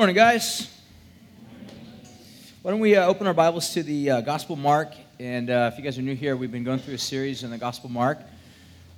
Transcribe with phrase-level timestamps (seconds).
[0.00, 0.66] Morning, guys.
[2.62, 4.94] Why don't we uh, open our Bibles to the uh, Gospel Mark?
[5.18, 7.50] And uh, if you guys are new here, we've been going through a series in
[7.50, 8.18] the Gospel Mark.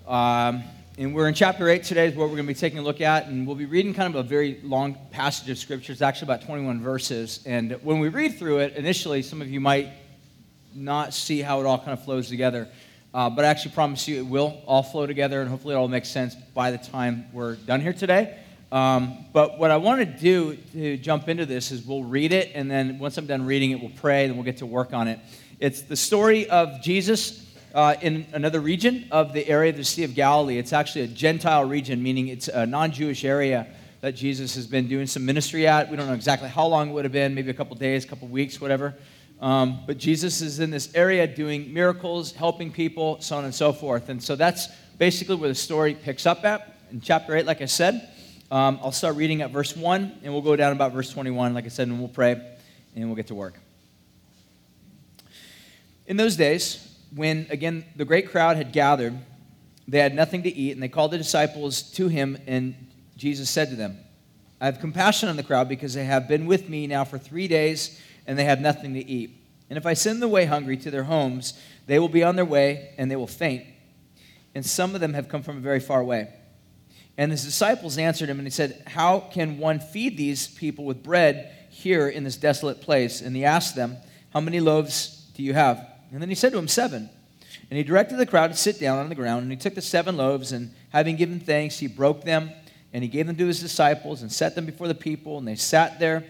[0.06, 0.62] Um,
[0.96, 3.00] and we're in chapter 8 today, is what we're going to be taking a look
[3.00, 3.26] at.
[3.26, 5.92] And we'll be reading kind of a very long passage of Scripture.
[5.92, 7.40] It's actually about 21 verses.
[7.46, 9.88] And when we read through it, initially, some of you might
[10.72, 12.68] not see how it all kind of flows together.
[13.12, 15.88] Uh, but I actually promise you it will all flow together, and hopefully it all
[15.88, 18.38] makes sense by the time we're done here today.
[18.72, 22.52] Um, but what I want to do to jump into this is we'll read it,
[22.54, 25.08] and then once I'm done reading it, we'll pray, and we'll get to work on
[25.08, 25.20] it.
[25.60, 30.04] It's the story of Jesus uh, in another region of the area of the Sea
[30.04, 30.56] of Galilee.
[30.56, 33.66] It's actually a Gentile region, meaning it's a non Jewish area
[34.00, 35.90] that Jesus has been doing some ministry at.
[35.90, 38.08] We don't know exactly how long it would have been, maybe a couple days, a
[38.08, 38.94] couple weeks, whatever.
[39.42, 43.74] Um, but Jesus is in this area doing miracles, helping people, so on and so
[43.74, 44.08] forth.
[44.08, 47.66] And so that's basically where the story picks up at in chapter 8, like I
[47.66, 48.08] said.
[48.52, 51.64] Um, I'll start reading at verse 1, and we'll go down about verse 21, like
[51.64, 52.32] I said, and we'll pray,
[52.94, 53.54] and we'll get to work.
[56.06, 59.18] In those days, when again the great crowd had gathered,
[59.88, 62.74] they had nothing to eat, and they called the disciples to him, and
[63.16, 63.96] Jesus said to them,
[64.60, 67.48] I have compassion on the crowd because they have been with me now for three
[67.48, 69.30] days, and they have nothing to eat.
[69.70, 71.54] And if I send them away hungry to their homes,
[71.86, 73.64] they will be on their way, and they will faint.
[74.54, 76.28] And some of them have come from a very far way.
[77.18, 81.02] And his disciples answered him, and he said, How can one feed these people with
[81.02, 83.20] bread here in this desolate place?
[83.20, 83.96] And he asked them,
[84.32, 85.86] How many loaves do you have?
[86.10, 87.10] And then he said to him, Seven.
[87.70, 89.82] And he directed the crowd to sit down on the ground, and he took the
[89.82, 92.50] seven loaves, and having given thanks, he broke them,
[92.92, 95.54] and he gave them to his disciples, and set them before the people, and they
[95.54, 96.24] sat there,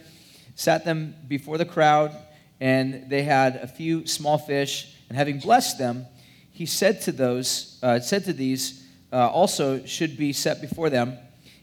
[0.54, 2.14] sat them before the crowd,
[2.60, 6.06] and they had a few small fish, and having blessed them,
[6.52, 8.81] he said to those, uh, said to these,
[9.12, 11.18] uh, also should be set before them.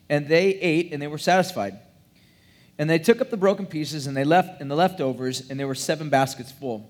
[0.09, 1.79] And they ate and they were satisfied.
[2.77, 5.67] And they took up the broken pieces and they left and the leftovers, and there
[5.67, 6.89] were seven baskets full.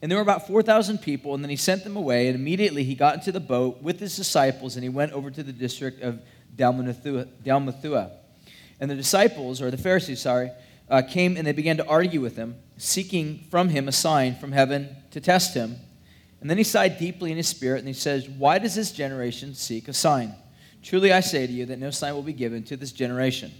[0.00, 2.94] And there were about 4,000 people, and then he sent them away, and immediately he
[2.94, 6.20] got into the boat with his disciples, and he went over to the district of
[6.56, 8.10] Dalmanutha.
[8.80, 10.52] And the disciples, or the Pharisees, sorry,
[10.88, 14.52] uh, came and they began to argue with him, seeking from him a sign from
[14.52, 15.76] heaven to test him.
[16.40, 19.54] And then he sighed deeply in his spirit, and he says, Why does this generation
[19.54, 20.34] seek a sign?
[20.82, 23.52] Truly I say to you that no sign will be given to this generation.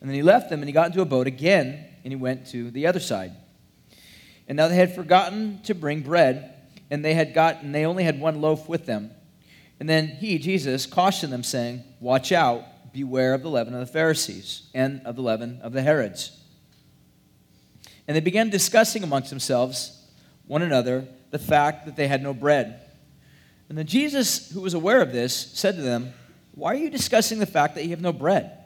[0.00, 2.46] And then he left them, and he got into a boat again, and he went
[2.48, 3.32] to the other side.
[4.48, 6.54] And now they had forgotten to bring bread,
[6.90, 9.10] and they had gotten, they only had one loaf with them.
[9.80, 13.92] And then he, Jesus, cautioned them, saying, Watch out, beware of the leaven of the
[13.92, 16.38] Pharisees, and of the leaven of the Herods.
[18.06, 20.02] And they began discussing amongst themselves
[20.46, 22.80] one another the fact that they had no bread.
[23.68, 26.12] And then Jesus, who was aware of this, said to them,
[26.54, 28.56] Why are you discussing the fact that you have no bread?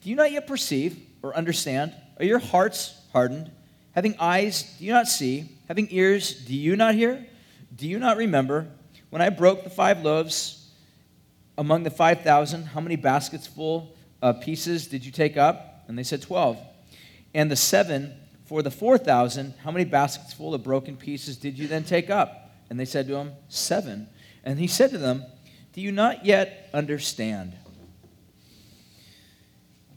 [0.00, 1.94] Do you not yet perceive or understand?
[2.18, 3.52] Are your hearts hardened?
[3.92, 5.48] Having eyes, do you not see?
[5.68, 7.24] Having ears, do you not hear?
[7.76, 8.66] Do you not remember
[9.10, 10.68] when I broke the five loaves
[11.56, 12.64] among the 5,000?
[12.64, 15.84] How many baskets full of pieces did you take up?
[15.86, 16.58] And they said, 12.
[17.32, 18.12] And the seven
[18.46, 22.52] for the 4,000, how many baskets full of broken pieces did you then take up?
[22.70, 24.08] And they said to him, Seven.
[24.44, 25.24] And he said to them,
[25.72, 27.52] Do you not yet understand?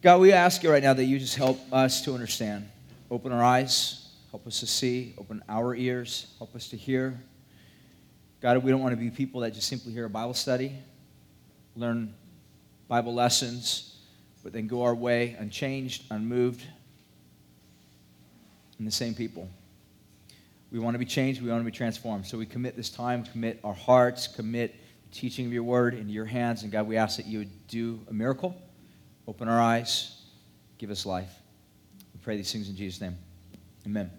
[0.02, 2.70] God, we ask you right now that you just help us to understand.
[3.12, 7.20] Open our eyes, help us to see, open our ears, help us to hear.
[8.42, 10.74] God, we don't want to be people that just simply hear a Bible study,
[11.76, 12.14] learn
[12.88, 13.98] Bible lessons,
[14.44, 16.64] but then go our way unchanged, unmoved,
[18.80, 19.48] and the same people.
[20.72, 21.42] We want to be changed.
[21.42, 22.26] We want to be transformed.
[22.26, 26.12] So we commit this time, commit our hearts, commit the teaching of your word into
[26.12, 26.64] your hands.
[26.64, 28.60] And God, we ask that you would do a miracle,
[29.28, 30.22] open our eyes,
[30.78, 31.32] give us life.
[32.14, 33.18] We pray these things in Jesus' name.
[33.86, 34.12] Amen.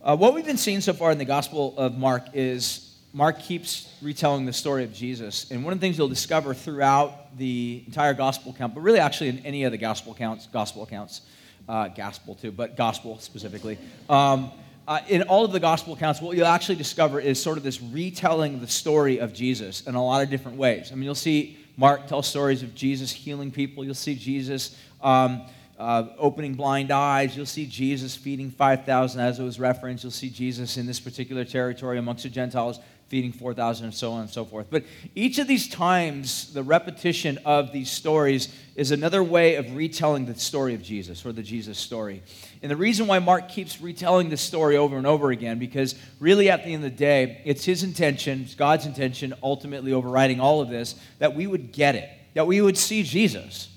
[0.00, 3.92] Uh, what we've been seeing so far in the Gospel of Mark is Mark keeps
[4.00, 5.50] retelling the story of Jesus.
[5.50, 9.28] And one of the things you'll discover throughout the entire Gospel account, but really actually
[9.28, 11.20] in any of the Gospel accounts, Gospel accounts,
[11.68, 13.78] uh, gospel too, but gospel specifically.
[14.08, 14.50] Um,
[14.86, 17.80] uh, in all of the gospel accounts, what you'll actually discover is sort of this
[17.80, 20.90] retelling of the story of Jesus in a lot of different ways.
[20.90, 23.84] I mean, you'll see Mark tell stories of Jesus healing people.
[23.84, 25.42] You'll see Jesus um,
[25.78, 27.36] uh, opening blind eyes.
[27.36, 30.04] You'll see Jesus feeding 5,000, as it was referenced.
[30.04, 32.80] You'll see Jesus in this particular territory amongst the Gentiles
[33.12, 34.68] feeding 4,000 and so on and so forth.
[34.70, 40.24] But each of these times, the repetition of these stories is another way of retelling
[40.24, 42.22] the story of Jesus or the Jesus story.
[42.62, 46.48] And the reason why Mark keeps retelling this story over and over again, because really
[46.48, 50.62] at the end of the day, it's his intention, it's God's intention, ultimately overriding all
[50.62, 53.68] of this, that we would get it, that we would see Jesus.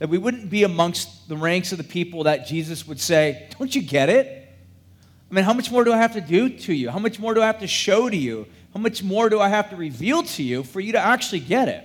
[0.00, 3.72] that we wouldn't be amongst the ranks of the people that Jesus would say, Don't
[3.72, 4.43] you get it?
[5.34, 6.90] I mean, how much more do I have to do to you?
[6.90, 8.46] How much more do I have to show to you?
[8.72, 11.66] How much more do I have to reveal to you for you to actually get
[11.66, 11.84] it?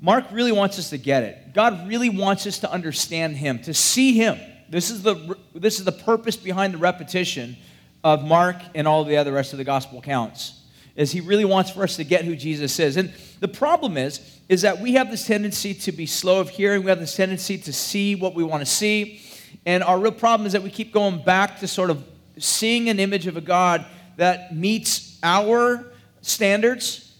[0.00, 1.54] Mark really wants us to get it.
[1.54, 4.36] God really wants us to understand Him, to see Him.
[4.68, 7.56] This is the, this is the purpose behind the repetition
[8.02, 10.60] of Mark and all the other rest of the gospel accounts
[10.96, 12.96] is he really wants for us to get who Jesus is.
[12.96, 16.84] And the problem is, is that we have this tendency to be slow of hearing.
[16.84, 19.20] We have this tendency to see what we want to see.
[19.66, 22.04] And our real problem is that we keep going back to sort of
[22.38, 23.84] seeing an image of a God
[24.16, 25.84] that meets our
[26.22, 27.12] standards.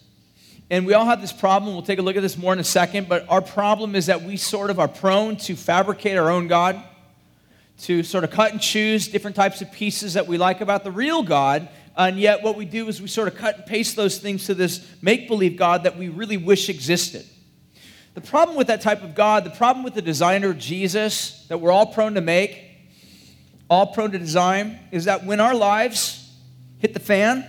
[0.70, 1.74] And we all have this problem.
[1.74, 3.08] We'll take a look at this more in a second.
[3.08, 6.82] But our problem is that we sort of are prone to fabricate our own God,
[7.82, 10.90] to sort of cut and choose different types of pieces that we like about the
[10.90, 14.18] real God and yet, what we do is we sort of cut and paste those
[14.18, 17.24] things to this make believe God that we really wish existed.
[18.14, 21.72] The problem with that type of God, the problem with the designer Jesus that we're
[21.72, 22.73] all prone to make,
[23.68, 26.32] all prone to design, is that when our lives
[26.78, 27.46] hit the fan,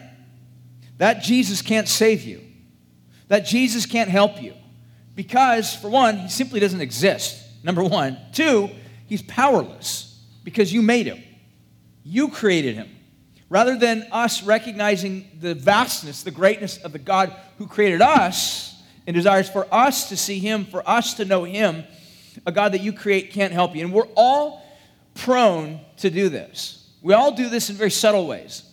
[0.98, 2.42] that Jesus can't save you.
[3.28, 4.54] That Jesus can't help you.
[5.16, 7.44] Because, for one, he simply doesn't exist.
[7.64, 8.18] Number one.
[8.32, 8.70] Two,
[9.08, 11.22] he's powerless because you made him,
[12.04, 12.90] you created him.
[13.50, 19.16] Rather than us recognizing the vastness, the greatness of the God who created us and
[19.16, 21.84] desires for us to see Him, for us to know Him,
[22.46, 23.84] a God that you create can't help you.
[23.84, 24.65] And we're all
[25.16, 26.88] prone to do this.
[27.02, 28.64] We all do this in very subtle ways.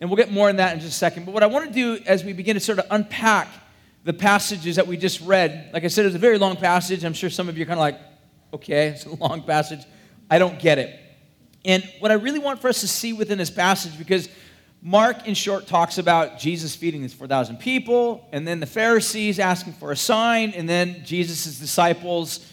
[0.00, 1.24] And we'll get more in that in just a second.
[1.24, 3.48] But what I want to do as we begin to sort of unpack
[4.04, 7.04] the passages that we just read, like I said, it's a very long passage.
[7.04, 7.98] I'm sure some of you are kind of like,
[8.52, 9.80] okay, it's a long passage.
[10.30, 11.00] I don't get it.
[11.64, 14.28] And what I really want for us to see within this passage, because
[14.82, 19.72] Mark, in short, talks about Jesus feeding his 4,000 people, and then the Pharisees asking
[19.72, 22.48] for a sign, and then Jesus' disciples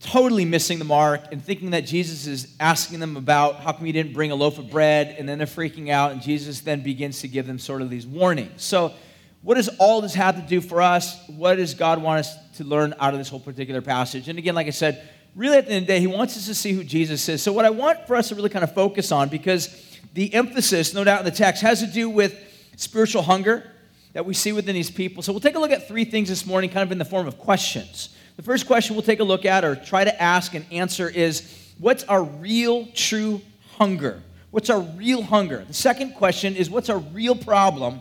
[0.00, 3.92] totally missing the mark and thinking that Jesus is asking them about how come you
[3.92, 7.20] didn't bring a loaf of bread, and then they're freaking out, and Jesus then begins
[7.20, 8.62] to give them sort of these warnings.
[8.62, 8.92] So,
[9.42, 11.16] what does all this have to do for us?
[11.28, 14.28] What does God want us to learn out of this whole particular passage?
[14.28, 16.46] And again, like I said, really at the end of the day, he wants us
[16.46, 17.42] to see who Jesus is.
[17.42, 19.68] So, what I want for us to really kind of focus on, because
[20.14, 22.36] the emphasis, no doubt, in the text has to do with
[22.76, 23.70] spiritual hunger
[24.12, 25.22] that we see within these people.
[25.22, 27.26] So, we'll take a look at three things this morning, kind of in the form
[27.26, 28.10] of questions.
[28.38, 31.74] The first question we'll take a look at or try to ask and answer is
[31.78, 33.42] what's our real, true
[33.76, 34.22] hunger?
[34.52, 35.64] What's our real hunger?
[35.66, 38.00] The second question is what's our real problem?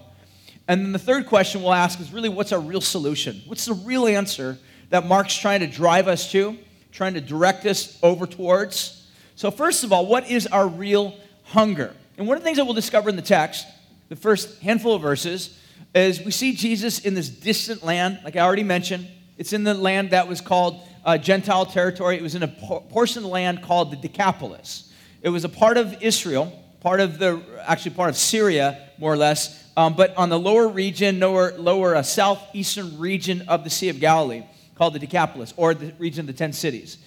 [0.70, 3.42] And then the third question we'll ask is really what's our real solution?
[3.48, 4.58] What's the real answer
[4.92, 6.56] that Mark's trying to drive us to?
[6.98, 9.08] trying to direct us over towards.
[9.36, 11.14] So, first of all, what is our real
[11.44, 11.94] hunger?
[12.18, 13.68] And one of the things that we'll discover in the text,
[14.10, 15.60] the first handful of verses,
[15.94, 19.08] is we see Jesus in this distant land, like I already mentioned.
[19.38, 22.18] It's in the land that was called uh, Gentile territory.
[22.18, 24.92] It was in a portion of land called the Decapolis.
[25.22, 26.52] It was a part of Israel,
[26.82, 30.68] part of the, actually part of Syria, more or less, um, but on the lower
[30.68, 34.44] region, lower, lower uh, southeastern region of the Sea of Galilee
[34.76, 36.98] called the Decapolis, or the region of the ten cities.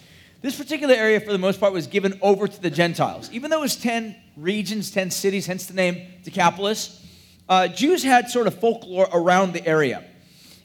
[0.42, 3.28] This particular area, for the most part, was given over to the Gentiles.
[3.32, 7.04] Even though it was 10 regions, 10 cities, hence the name Decapolis,
[7.48, 10.02] uh, Jews had sort of folklore around the area.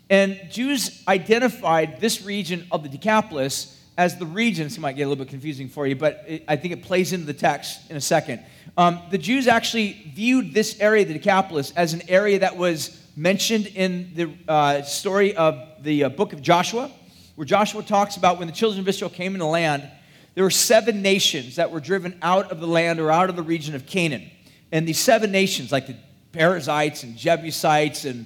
[0.09, 4.65] And Jews identified this region of the Decapolis as the region.
[4.65, 7.13] This might get a little bit confusing for you, but it, I think it plays
[7.13, 8.41] into the text in a second.
[8.77, 13.67] Um, the Jews actually viewed this area, the Decapolis, as an area that was mentioned
[13.67, 16.91] in the uh, story of the uh, book of Joshua,
[17.35, 19.89] where Joshua talks about when the children of Israel came into the land,
[20.35, 23.43] there were seven nations that were driven out of the land or out of the
[23.43, 24.29] region of Canaan.
[24.71, 25.95] And these seven nations, like the
[26.33, 28.25] Perizzites and Jebusites and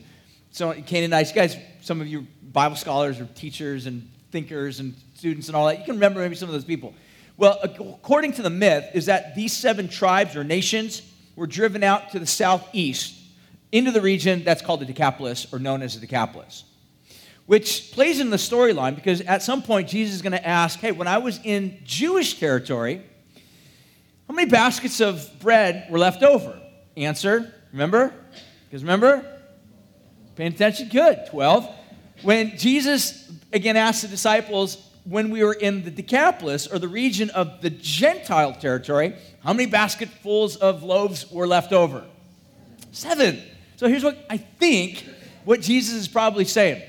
[0.51, 5.47] so Canaanites, you guys, some of you Bible scholars or teachers and thinkers and students
[5.47, 6.93] and all that, you can remember maybe some of those people.
[7.37, 11.01] Well, according to the myth, is that these seven tribes or nations
[11.35, 13.15] were driven out to the southeast
[13.71, 16.65] into the region that's called the Decapolis or known as the Decapolis,
[17.45, 20.91] which plays in the storyline because at some point Jesus is going to ask, Hey,
[20.91, 23.01] when I was in Jewish territory,
[24.27, 26.59] how many baskets of bread were left over?
[26.97, 28.13] Answer, remember?
[28.65, 29.38] Because remember?
[30.39, 30.87] Paying attention?
[30.87, 31.25] Good.
[31.27, 31.69] 12.
[32.21, 37.29] When Jesus again asked the disciples, when we were in the Decapolis or the region
[37.31, 42.05] of the Gentile territory, how many basketfuls of loaves were left over?
[42.93, 43.43] Seven.
[43.75, 45.03] So here's what I think
[45.43, 46.83] what Jesus is probably saying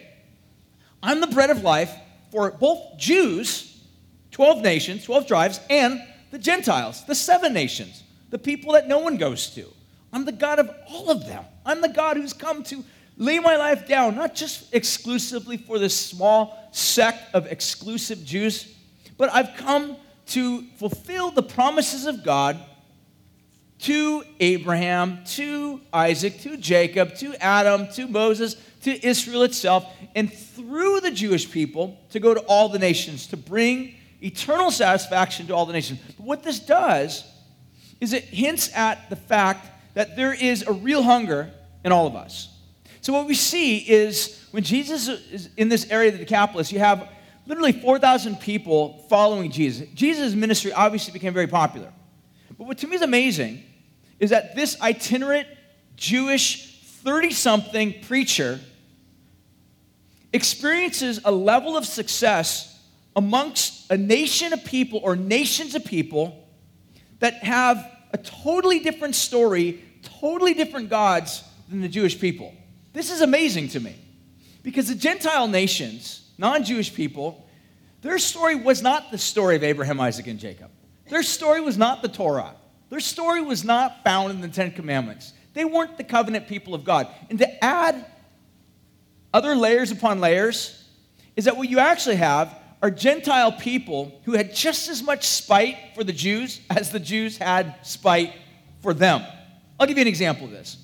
[1.03, 1.93] I'm the bread of life
[2.31, 3.83] for both Jews,
[4.31, 9.17] 12 nations, 12 tribes, and the Gentiles, the seven nations, the people that no one
[9.17, 9.67] goes to.
[10.13, 11.45] I'm the God of all of them.
[11.67, 12.85] I'm the God who's come to
[13.21, 18.75] lay my life down, not just exclusively for this small sect of exclusive Jews,
[19.19, 19.97] but I've come
[20.29, 22.59] to fulfill the promises of God
[23.81, 29.85] to Abraham, to Isaac, to Jacob, to Adam, to Moses, to Israel itself,
[30.15, 35.47] and through the Jewish people to go to all the nations, to bring eternal satisfaction
[35.49, 36.01] to all the nations.
[36.17, 37.25] But what this does
[38.01, 41.51] is it hints at the fact that there is a real hunger
[41.85, 42.50] in all of us.
[43.03, 46.79] So, what we see is when Jesus is in this area of the Decapolis, you
[46.81, 47.09] have
[47.47, 49.89] literally 4,000 people following Jesus.
[49.95, 51.93] Jesus' ministry obviously became very popular.
[52.59, 53.63] But what to me is amazing
[54.19, 55.49] is that this itinerant
[55.97, 58.61] Jewish 30 something preacher
[60.33, 62.79] experiences a level of success
[63.17, 66.47] amongst a nation of people or nations of people
[67.19, 72.55] that have a totally different story, totally different gods than the Jewish people.
[72.93, 73.95] This is amazing to me
[74.63, 77.47] because the Gentile nations, non Jewish people,
[78.03, 80.71] their story was not the story of Abraham, Isaac, and Jacob.
[81.09, 82.55] Their story was not the Torah.
[82.89, 85.33] Their story was not found in the Ten Commandments.
[85.55, 87.09] They weren't the covenant people of God.
[87.29, 88.07] And to add
[89.33, 90.85] other layers upon layers
[91.37, 95.77] is that what you actually have are Gentile people who had just as much spite
[95.95, 98.35] for the Jews as the Jews had spite
[98.81, 99.23] for them.
[99.79, 100.79] I'll give you an example of this.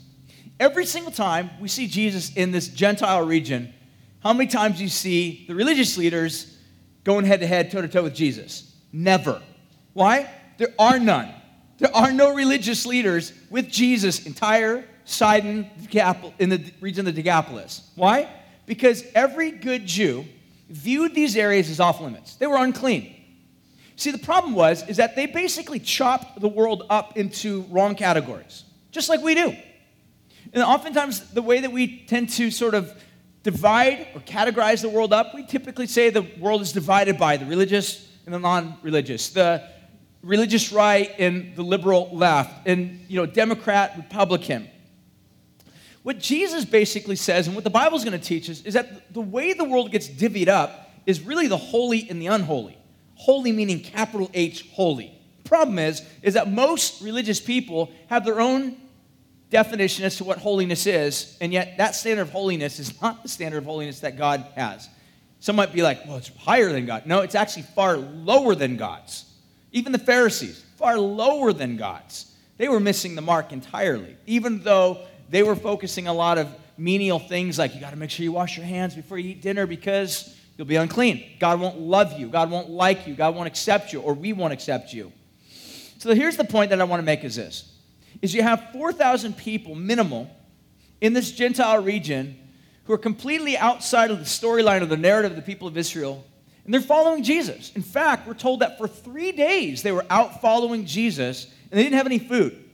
[0.58, 3.72] Every single time we see Jesus in this Gentile region,
[4.20, 6.56] how many times do you see the religious leaders
[7.04, 8.74] going head to head, toe to toe with Jesus?
[8.92, 9.42] Never.
[9.92, 10.30] Why?
[10.58, 11.32] There are none.
[11.78, 15.70] There are no religious leaders with Jesus in Tyre Sidon
[16.38, 17.90] in the region of the Decapolis.
[17.94, 18.28] Why?
[18.64, 20.24] Because every good Jew
[20.68, 22.36] viewed these areas as off limits.
[22.36, 23.14] They were unclean.
[23.96, 28.64] See, the problem was is that they basically chopped the world up into wrong categories,
[28.90, 29.54] just like we do.
[30.52, 32.92] And oftentimes, the way that we tend to sort of
[33.42, 37.46] divide or categorize the world up, we typically say the world is divided by the
[37.46, 39.62] religious and the non-religious, the
[40.22, 44.68] religious right and the liberal left, and you know, Democrat, Republican.
[46.02, 49.12] What Jesus basically says, and what the Bible is going to teach us, is that
[49.12, 52.76] the way the world gets divvied up is really the holy and the unholy.
[53.14, 55.12] Holy meaning capital H, holy.
[55.44, 58.76] Problem is, is that most religious people have their own
[59.50, 63.28] definition as to what holiness is, and yet that standard of holiness is not the
[63.28, 64.88] standard of holiness that God has.
[65.40, 67.06] Some might be like, well, it's higher than God.
[67.06, 69.24] No, it's actually far lower than God's.
[69.72, 72.32] Even the Pharisees, far lower than God's.
[72.56, 76.48] They were missing the mark entirely, even though they were focusing a lot of
[76.78, 79.42] menial things like you got to make sure you wash your hands before you eat
[79.42, 81.24] dinner because you'll be unclean.
[81.38, 82.28] God won't love you.
[82.28, 83.14] God won't like you.
[83.14, 85.12] God won't accept you, or we won't accept you.
[85.98, 87.75] So here's the point that I want to make is this
[88.22, 90.30] is you have 4,000 people minimal
[91.00, 92.36] in this Gentile region
[92.84, 96.24] who are completely outside of the storyline of the narrative of the people of Israel
[96.66, 97.70] and they're following Jesus.
[97.76, 101.84] In fact, we're told that for three days they were out following Jesus and they
[101.84, 102.64] didn't have any food.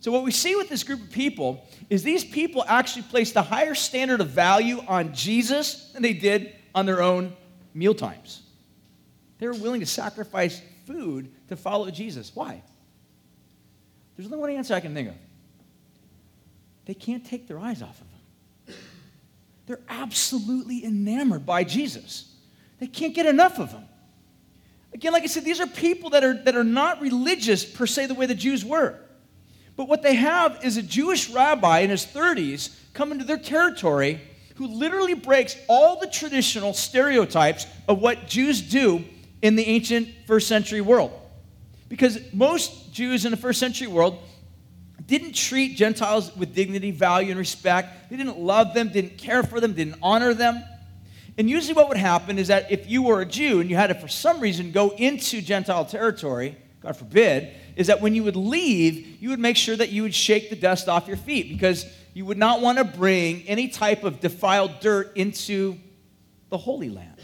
[0.00, 3.42] So, what we see with this group of people is these people actually placed a
[3.42, 7.34] higher standard of value on Jesus than they did on their own
[7.74, 8.42] meal times.
[9.38, 12.34] They were willing to sacrifice food to follow Jesus.
[12.34, 12.62] Why?
[14.16, 15.14] There's only one answer I can think of.
[16.84, 18.76] They can't take their eyes off of him.
[19.66, 22.34] They're absolutely enamored by Jesus.
[22.80, 23.84] They can't get enough of him.
[24.92, 28.06] Again, like I said, these are people that are, that are not religious per se
[28.06, 28.98] the way the Jews were.
[29.76, 34.20] But what they have is a Jewish rabbi in his 30s come into their territory
[34.56, 39.04] who literally breaks all the traditional stereotypes of what Jews do
[39.40, 41.12] in the ancient first century world.
[41.92, 44.18] Because most Jews in the first century world
[45.06, 48.08] didn't treat Gentiles with dignity, value, and respect.
[48.08, 50.64] They didn't love them, didn't care for them, didn't honor them.
[51.36, 53.88] And usually, what would happen is that if you were a Jew and you had
[53.88, 58.36] to, for some reason, go into Gentile territory, God forbid, is that when you would
[58.36, 61.84] leave, you would make sure that you would shake the dust off your feet because
[62.14, 65.76] you would not want to bring any type of defiled dirt into
[66.48, 67.20] the Holy Land.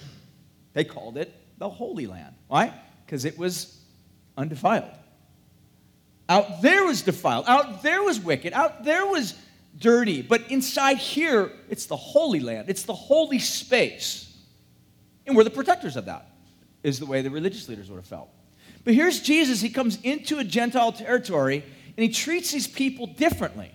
[0.75, 2.35] They called it the Holy Land.
[2.49, 2.75] Why?
[3.07, 3.78] Because it was
[4.39, 4.91] undefiled.
[6.29, 7.47] Out there was defiled.
[7.47, 8.53] Out there was wicked.
[8.53, 9.35] Out there was
[9.79, 10.23] dirty.
[10.23, 14.25] But inside here, it's the Holy Land, it's the holy space.
[15.27, 16.31] And we're the protectors of that,
[16.83, 18.31] is the way the religious leaders would have felt.
[18.85, 19.61] But here's Jesus.
[19.61, 21.63] He comes into a Gentile territory
[21.97, 23.71] and he treats these people differently,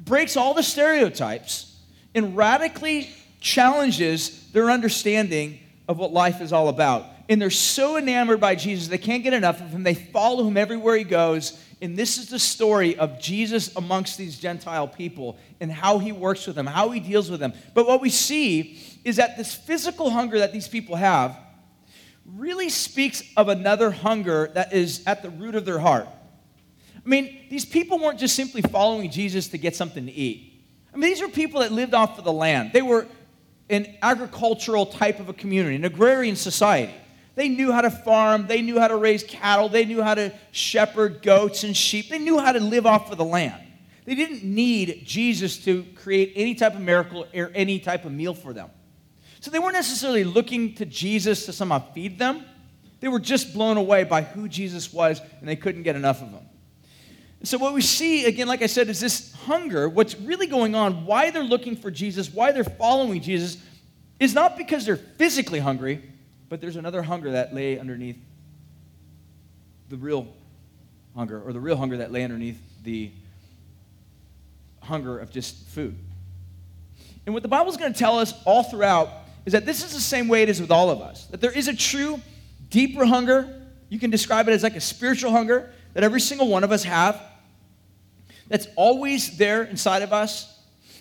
[0.00, 1.74] breaks all the stereotypes,
[2.14, 3.08] and radically
[3.40, 7.06] challenges their understanding of what life is all about.
[7.28, 9.82] And they're so enamored by Jesus, they can't get enough of him.
[9.82, 11.60] They follow him everywhere he goes.
[11.82, 16.46] And this is the story of Jesus amongst these Gentile people and how he works
[16.46, 17.52] with them, how he deals with them.
[17.74, 21.38] But what we see is that this physical hunger that these people have
[22.24, 26.08] really speaks of another hunger that is at the root of their heart.
[26.94, 30.64] I mean, these people weren't just simply following Jesus to get something to eat.
[30.92, 32.72] I mean, these were people that lived off of the land.
[32.72, 33.06] They were
[33.68, 36.94] an agricultural type of a community, an agrarian society.
[37.36, 40.32] They knew how to farm, they knew how to raise cattle, they knew how to
[40.52, 43.62] shepherd goats and sheep, they knew how to live off of the land.
[44.06, 48.34] They didn't need Jesus to create any type of miracle or any type of meal
[48.34, 48.70] for them.
[49.40, 52.42] So they weren't necessarily looking to Jesus to somehow feed them.
[53.00, 56.30] They were just blown away by who Jesus was, and they couldn't get enough of
[56.30, 56.42] him.
[57.42, 59.88] So, what we see, again, like I said, is this hunger.
[59.90, 63.62] What's really going on, why they're looking for Jesus, why they're following Jesus,
[64.18, 66.02] is not because they're physically hungry,
[66.48, 68.18] but there's another hunger that lay underneath
[69.88, 70.28] the real
[71.14, 73.10] hunger, or the real hunger that lay underneath the
[74.82, 75.96] hunger of just food.
[77.24, 79.08] And what the Bible's going to tell us all throughout
[79.44, 81.26] is that this is the same way it is with all of us.
[81.26, 82.20] That there is a true,
[82.70, 83.62] deeper hunger.
[83.88, 86.84] You can describe it as like a spiritual hunger that every single one of us
[86.84, 87.20] have.
[88.48, 90.55] That's always there inside of us.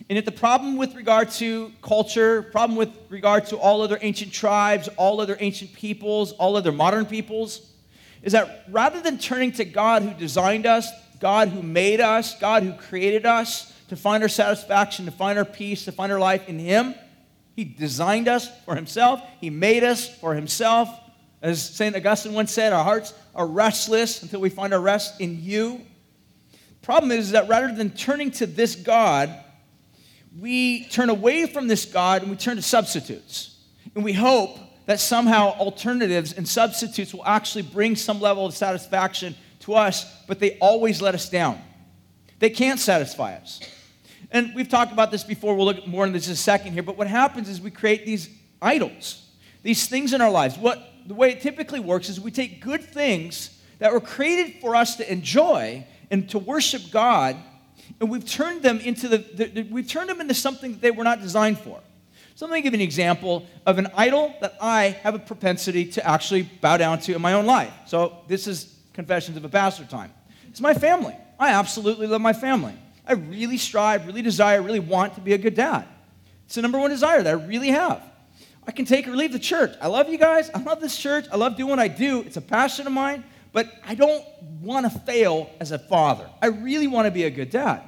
[0.08, 4.32] And if the problem with regard to culture, problem with regard to all other ancient
[4.32, 7.72] tribes, all other ancient peoples, all other modern peoples,
[8.22, 12.62] is that rather than turning to God who designed us, God who made us, God
[12.64, 16.48] who created us to find our satisfaction, to find our peace, to find our life
[16.48, 16.94] in Him,
[17.56, 19.22] He designed us for Himself.
[19.42, 20.90] He made us for Himself.
[21.42, 21.96] As St.
[21.96, 25.82] Augustine once said, our hearts are restless until we find our rest in you.
[26.82, 29.34] Problem is that rather than turning to this God,
[30.40, 33.58] we turn away from this God and we turn to substitutes.
[33.96, 39.36] And we hope that somehow alternatives and substitutes will actually bring some level of satisfaction
[39.62, 41.60] to us, but they always let us down.
[42.40, 43.62] They can't satisfy us.
[44.32, 45.56] And we've talked about this before.
[45.56, 46.84] We'll look more into this in a second here.
[46.84, 48.30] But what happens is we create these
[48.62, 49.26] idols,
[49.64, 50.58] these things in our lives.
[50.58, 54.76] What the way it typically works is we take good things that were created for
[54.76, 57.38] us to enjoy and to worship God
[58.00, 60.92] and we've turned them into the, the, the, we've turned them into something that they
[60.92, 61.80] were not designed for.
[62.36, 65.86] So let me give you an example of an idol that I have a propensity
[65.92, 67.72] to actually bow down to in my own life.
[67.86, 70.12] So this is confessions of a pastor time.
[70.50, 71.16] It's my family.
[71.40, 72.74] I absolutely love my family.
[73.08, 75.86] I really strive, really desire, really want to be a good dad.
[76.46, 78.02] It's the number one desire that I really have.
[78.68, 79.76] I can take or leave the church.
[79.80, 80.50] I love you guys.
[80.50, 81.26] I love this church.
[81.32, 82.22] I love doing what I do.
[82.22, 83.24] It's a passion of mine
[83.56, 84.22] but I don't
[84.60, 86.30] want to fail as a father.
[86.42, 87.84] I really want to be a good dad.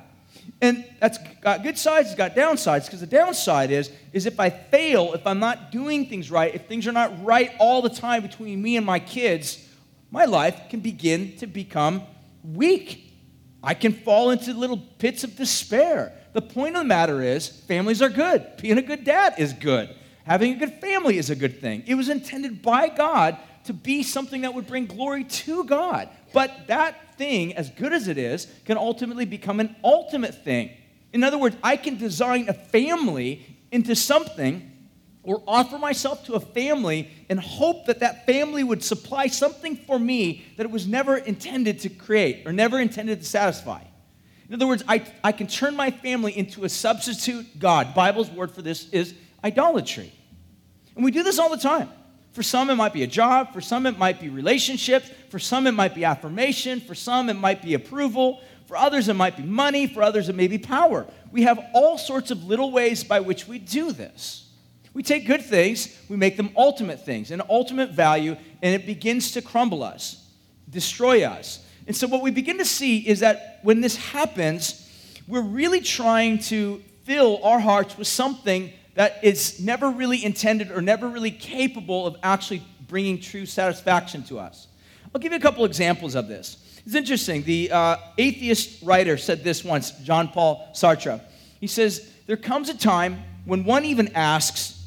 [0.61, 4.49] And that's got good sides, it's got downsides, because the downside is, is if I
[4.49, 8.21] fail, if I'm not doing things right, if things are not right all the time
[8.21, 9.67] between me and my kids,
[10.09, 12.01] my life can begin to become
[12.45, 13.13] weak.
[13.61, 16.13] I can fall into little pits of despair.
[16.31, 18.55] The point of the matter is, families are good.
[18.61, 19.93] Being a good dad is good.
[20.23, 21.83] Having a good family is a good thing.
[21.87, 26.09] It was intended by God to be something that would bring glory to God.
[26.33, 30.71] But that thing, as good as it is, can ultimately become an ultimate thing.
[31.13, 34.71] In other words, I can design a family into something
[35.23, 39.99] or offer myself to a family and hope that that family would supply something for
[39.99, 43.81] me that it was never intended to create or never intended to satisfy.
[44.47, 47.93] In other words, I, I can turn my family into a substitute God.
[47.93, 50.13] Bible's word for this is idolatry.
[50.95, 51.89] And we do this all the time.
[52.37, 53.51] For some, it might be a job.
[53.51, 55.09] For some, it might be relationships.
[55.29, 56.79] For some, it might be affirmation.
[56.79, 58.41] For some, it might be approval.
[58.67, 59.87] For others, it might be money.
[59.87, 61.07] For others, it may be power.
[61.31, 64.51] We have all sorts of little ways by which we do this.
[64.93, 69.31] We take good things, we make them ultimate things, an ultimate value, and it begins
[69.31, 70.23] to crumble us,
[70.69, 71.65] destroy us.
[71.87, 74.87] And so, what we begin to see is that when this happens,
[75.27, 80.81] we're really trying to fill our hearts with something that is never really intended or
[80.81, 84.67] never really capable of actually bringing true satisfaction to us.
[85.13, 86.81] I'll give you a couple examples of this.
[86.83, 87.43] It's interesting.
[87.43, 91.21] The uh, atheist writer said this once, John Paul Sartre.
[91.59, 94.83] He says, There comes a time when one even asks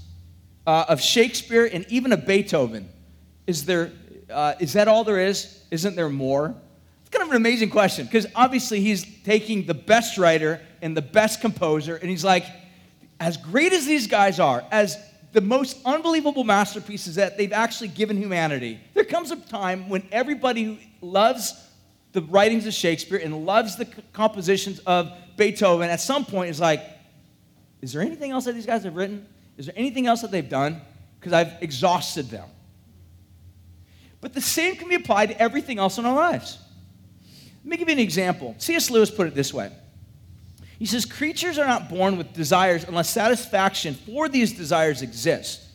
[0.66, 2.88] uh, of Shakespeare and even of Beethoven,
[3.46, 3.92] is, there,
[4.28, 5.62] uh, is that all there is?
[5.70, 6.52] Isn't there more?
[7.02, 11.02] It's kind of an amazing question because obviously he's taking the best writer and the
[11.02, 12.44] best composer, and he's like,
[13.20, 14.96] as great as these guys are, as
[15.32, 20.64] the most unbelievable masterpieces that they've actually given humanity, there comes a time when everybody
[20.64, 21.68] who loves
[22.12, 26.82] the writings of Shakespeare and loves the compositions of Beethoven at some point is like,
[27.82, 29.26] is there anything else that these guys have written?
[29.56, 30.80] Is there anything else that they've done?
[31.18, 32.48] Because I've exhausted them.
[34.20, 36.58] But the same can be applied to everything else in our lives.
[37.64, 38.54] Let me give you an example.
[38.58, 38.90] C.S.
[38.90, 39.70] Lewis put it this way
[40.80, 45.68] He says, Creatures are not born with desires unless satisfaction for these desires exists.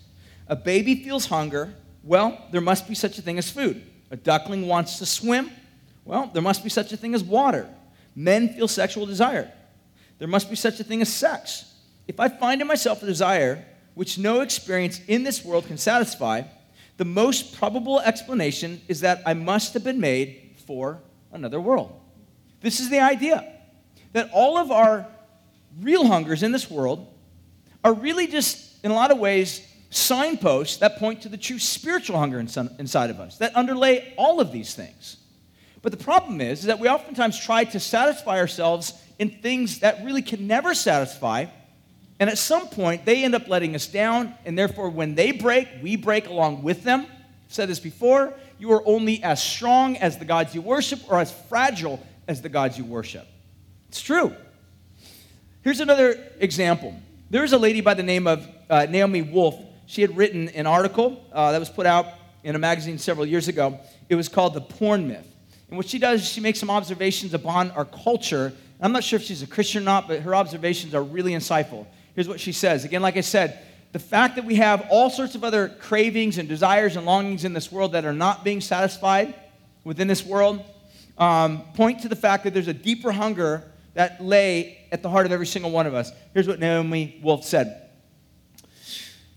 [0.48, 1.76] A baby feels hunger.
[2.04, 3.84] Well, there must be such a thing as food.
[4.10, 5.52] A duckling wants to swim.
[6.06, 7.70] Well, there must be such a thing as water.
[8.16, 9.52] Men feel sexual desire.
[10.18, 11.72] There must be such a thing as sex.
[12.08, 13.64] If I find in myself a desire
[13.94, 16.44] which no experience in this world can satisfy,
[16.98, 21.00] the most probable explanation is that I must have been made for
[21.32, 22.00] another world.
[22.62, 23.55] This is the idea
[24.16, 25.06] that all of our
[25.82, 27.06] real hungers in this world
[27.84, 32.18] are really just, in a lot of ways, signposts that point to the true spiritual
[32.18, 35.18] hunger inside of us, that underlay all of these things.
[35.82, 40.02] But the problem is, is that we oftentimes try to satisfy ourselves in things that
[40.06, 41.48] really can never satisfy.
[42.18, 44.34] And at some point, they end up letting us down.
[44.46, 47.02] And therefore, when they break, we break along with them.
[47.02, 51.20] I've said this before you are only as strong as the gods you worship or
[51.20, 53.28] as fragile as the gods you worship.
[53.96, 54.36] It's true.
[55.62, 56.94] Here's another example.
[57.30, 59.56] There's a lady by the name of uh, Naomi Wolf
[59.86, 62.08] she had written an article uh, that was put out
[62.44, 63.80] in a magazine several years ago.
[64.10, 65.34] It was called The Porn Myth.
[65.70, 68.52] And what she does is she makes some observations upon our culture.
[68.82, 71.88] I'm not sure if she's a Christian or not, but her observations are really insightful.
[72.16, 72.84] Here's what she says.
[72.84, 73.60] Again, like I said,
[73.94, 77.54] the fact that we have all sorts of other cravings and desires and longings in
[77.54, 79.36] this world that are not being satisfied
[79.86, 80.66] within this world
[81.18, 85.26] um, point to the fact that there's a deeper hunger that lay at the heart
[85.26, 86.12] of every single one of us.
[86.34, 87.82] Here's what Naomi Wolf said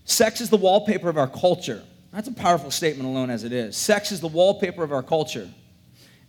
[0.05, 1.83] Sex is the wallpaper of our culture.
[2.11, 3.77] That's a powerful statement alone as it is.
[3.77, 5.47] Sex is the wallpaper of our culture.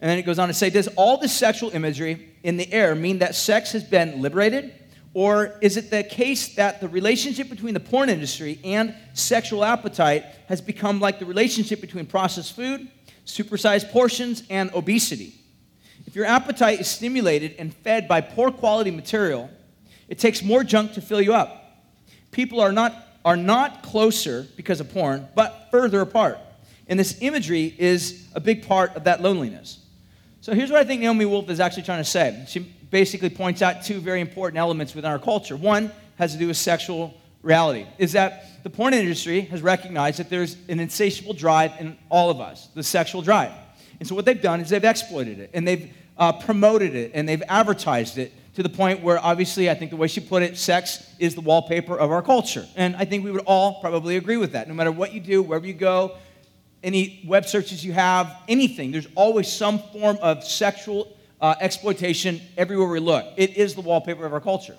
[0.03, 2.95] And then it goes on to say, Does all this sexual imagery in the air
[2.95, 4.75] mean that sex has been liberated?
[5.12, 10.25] Or is it the case that the relationship between the porn industry and sexual appetite
[10.47, 12.87] has become like the relationship between processed food,
[13.27, 15.39] supersized portions, and obesity?
[16.11, 19.49] If your appetite is stimulated and fed by poor quality material,
[20.09, 21.87] it takes more junk to fill you up.
[22.33, 22.92] People are not
[23.25, 26.40] are not closer because of porn, but further apart.
[26.88, 29.79] And this imagery is a big part of that loneliness.
[30.40, 32.44] So here's what I think Naomi Wolf is actually trying to say.
[32.49, 35.57] She basically points out two very important elements within our culture.
[35.57, 40.29] One has to do with sexual reality, is that the porn industry has recognized that
[40.29, 43.53] there's an insatiable drive in all of us, the sexual drive.
[44.01, 47.28] And so what they've done is they've exploited it and they've uh, promoted it and
[47.28, 50.56] they've advertised it to the point where obviously I think the way she put it,
[50.56, 52.66] sex is the wallpaper of our culture.
[52.76, 54.68] And I think we would all probably agree with that.
[54.68, 56.16] No matter what you do, wherever you go,
[56.83, 62.88] any web searches you have, anything, there's always some form of sexual uh, exploitation everywhere
[62.88, 63.24] we look.
[63.37, 64.76] It is the wallpaper of our culture.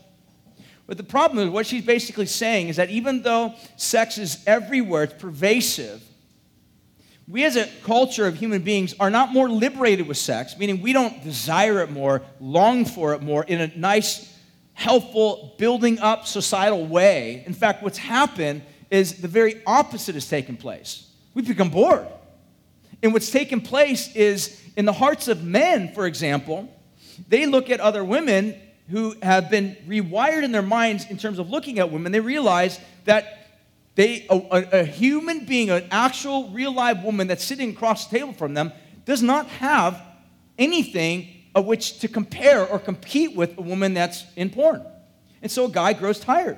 [0.86, 5.04] But the problem is, what she's basically saying is that even though sex is everywhere,
[5.04, 6.04] it's pervasive,
[7.32, 10.92] we as a culture of human beings are not more liberated with sex, meaning we
[10.92, 14.38] don't desire it more, long for it more in a nice,
[14.74, 17.44] helpful, building up societal way.
[17.46, 21.08] In fact, what's happened is the very opposite has taken place.
[21.34, 22.06] We've become bored.
[23.02, 26.68] And what's taken place is in the hearts of men, for example,
[27.30, 31.50] they look at other women who have been rewired in their minds in terms of
[31.50, 32.12] looking at women.
[32.12, 33.41] They realize that
[34.02, 38.34] they, a, a, human being, an actual real live woman that's sitting across the table
[38.34, 38.72] from them,
[39.06, 40.02] does not have
[40.58, 44.84] anything of which to compare or compete with a woman that's in porn.
[45.44, 46.58] And so a guy grows tired.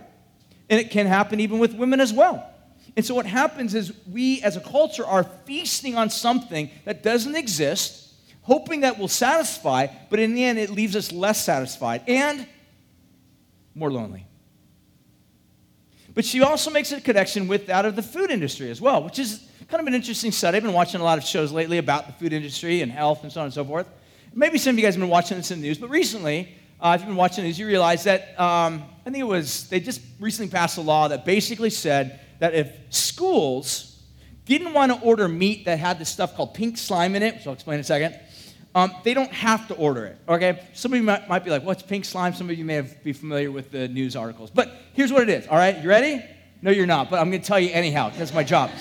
[0.69, 2.49] And it can happen even with women as well.
[2.95, 7.35] And so what happens is we as a culture are feasting on something that doesn't
[7.35, 12.47] exist, hoping that will satisfy, but in the end it leaves us less satisfied and
[13.75, 14.27] more lonely.
[16.15, 19.19] But she also makes a connection with that of the food industry as well, which
[19.19, 20.57] is kind of an interesting study.
[20.57, 23.31] I've been watching a lot of shows lately about the food industry and health and
[23.31, 23.87] so on and so forth.
[24.33, 26.93] Maybe some of you guys have been watching this in the news, but recently, uh,
[26.95, 30.01] if you've been watching this, you realize that um, I think it was, they just
[30.19, 34.01] recently passed a law that basically said that if schools
[34.45, 37.47] didn't want to order meat that had this stuff called pink slime in it, which
[37.47, 38.19] I'll explain in a second,
[38.75, 40.17] um, they don't have to order it.
[40.27, 40.63] Okay?
[40.73, 42.33] Some of you might, might, be like, what's pink slime?
[42.33, 44.49] Some of you may have, be familiar with the news articles.
[44.49, 45.77] But here's what it is, all right?
[45.77, 46.23] You ready?
[46.61, 48.11] No, you're not, but I'm going to tell you anyhow.
[48.15, 48.71] That's my job.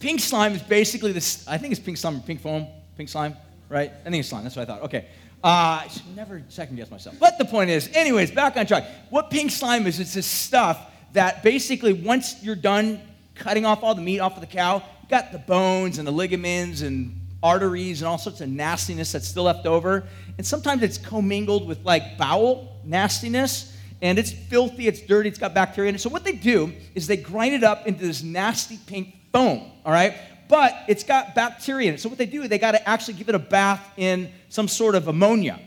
[0.00, 2.66] pink slime is basically this, I think it's pink slime pink foam.
[2.96, 3.36] Pink slime,
[3.68, 3.90] right?
[3.90, 4.44] I think it's slime.
[4.44, 4.82] That's what I thought.
[4.82, 5.06] Okay.
[5.42, 7.16] Uh, I should never second guess myself.
[7.18, 8.86] But the point is, anyways, back on track.
[9.10, 13.00] What pink slime is, it's this stuff that basically once you're done
[13.34, 16.12] cutting off all the meat off of the cow, you got the bones and the
[16.12, 20.08] ligaments and arteries and all sorts of nastiness that's still left over.
[20.38, 23.70] And sometimes it's commingled with like bowel nastiness.
[24.02, 26.00] And it's filthy, it's dirty, it's got bacteria in it.
[26.00, 29.92] So what they do is they grind it up into this nasty pink foam, all
[29.92, 30.14] right?
[30.48, 32.00] but it's got bacteria in it.
[32.00, 34.94] So what they do, they got to actually give it a bath in some sort
[34.94, 35.60] of ammonia.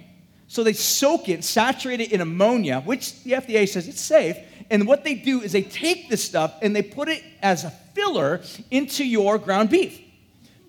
[0.47, 4.37] So they soak it, saturate it in ammonia, which the FDA says it's safe.
[4.69, 7.69] And what they do is they take this stuff and they put it as a
[7.93, 9.99] filler into your ground beef.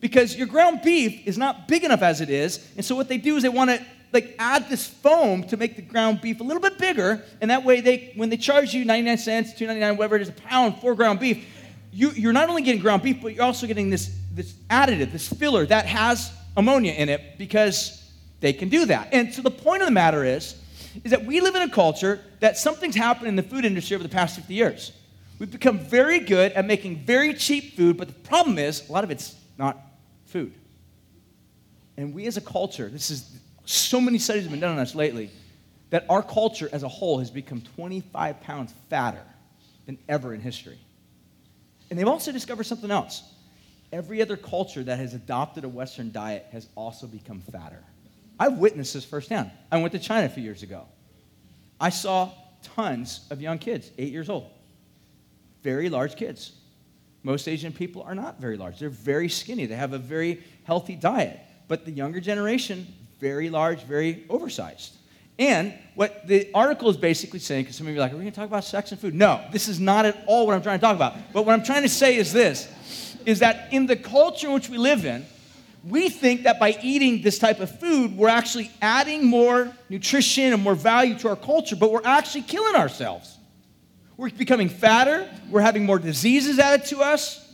[0.00, 2.66] Because your ground beef is not big enough as it is.
[2.76, 5.76] And so what they do is they want to like add this foam to make
[5.76, 7.22] the ground beef a little bit bigger.
[7.40, 10.32] And that way they when they charge you 99 cents, 2.99, whatever it is a
[10.32, 11.46] pound for ground beef,
[11.92, 15.28] you, you're not only getting ground beef, but you're also getting this, this additive, this
[15.28, 19.08] filler that has ammonia in it because they can do that.
[19.12, 20.56] And so the point of the matter is,
[21.04, 24.02] is that we live in a culture that something's happened in the food industry over
[24.02, 24.92] the past 50 years.
[25.38, 29.04] We've become very good at making very cheap food, but the problem is a lot
[29.04, 29.78] of it's not
[30.28, 30.52] food.
[31.96, 34.94] And we as a culture, this is so many studies have been done on us
[34.94, 35.30] lately,
[35.90, 39.24] that our culture as a whole has become 25 pounds fatter
[39.86, 40.78] than ever in history.
[41.90, 43.22] And they've also discovered something else.
[43.92, 47.82] Every other culture that has adopted a Western diet has also become fatter.
[48.38, 49.50] I've witnessed this firsthand.
[49.72, 50.84] I went to China a few years ago.
[51.80, 52.30] I saw
[52.62, 54.50] tons of young kids, eight years old,
[55.62, 56.52] very large kids.
[57.22, 58.78] Most Asian people are not very large.
[58.78, 59.66] They're very skinny.
[59.66, 61.40] They have a very healthy diet.
[61.66, 62.87] But the younger generation,
[63.20, 64.94] very large, very oversized.
[65.38, 68.22] And what the article is basically saying, because some of you are like, are we
[68.22, 69.14] going to talk about sex and food?
[69.14, 71.14] No, this is not at all what I'm trying to talk about.
[71.33, 72.68] But what I'm trying to say is this
[73.24, 75.24] is that in the culture in which we live in,
[75.85, 80.62] we think that by eating this type of food, we're actually adding more nutrition and
[80.62, 83.38] more value to our culture, but we're actually killing ourselves.
[84.18, 87.44] We're becoming fatter, we're having more diseases added to us.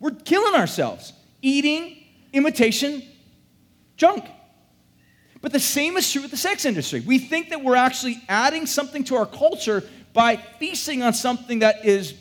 [0.00, 1.96] We're killing ourselves eating
[2.32, 3.02] imitation
[3.96, 4.24] junk.
[5.40, 7.00] But the same is true with the sex industry.
[7.00, 11.84] We think that we're actually adding something to our culture by feasting on something that
[11.84, 12.14] is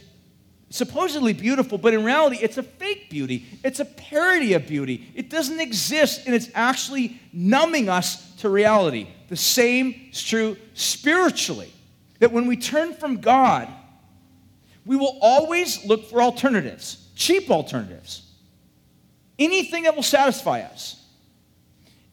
[0.69, 3.45] supposedly beautiful, but in reality, it's a fake beauty.
[3.63, 5.11] It's a parody of beauty.
[5.15, 9.07] It doesn't exist, and it's actually numbing us to reality.
[9.29, 11.73] The same is true spiritually.
[12.19, 13.67] That when we turn from God,
[14.85, 18.23] we will always look for alternatives, cheap alternatives,
[19.37, 20.95] anything that will satisfy us.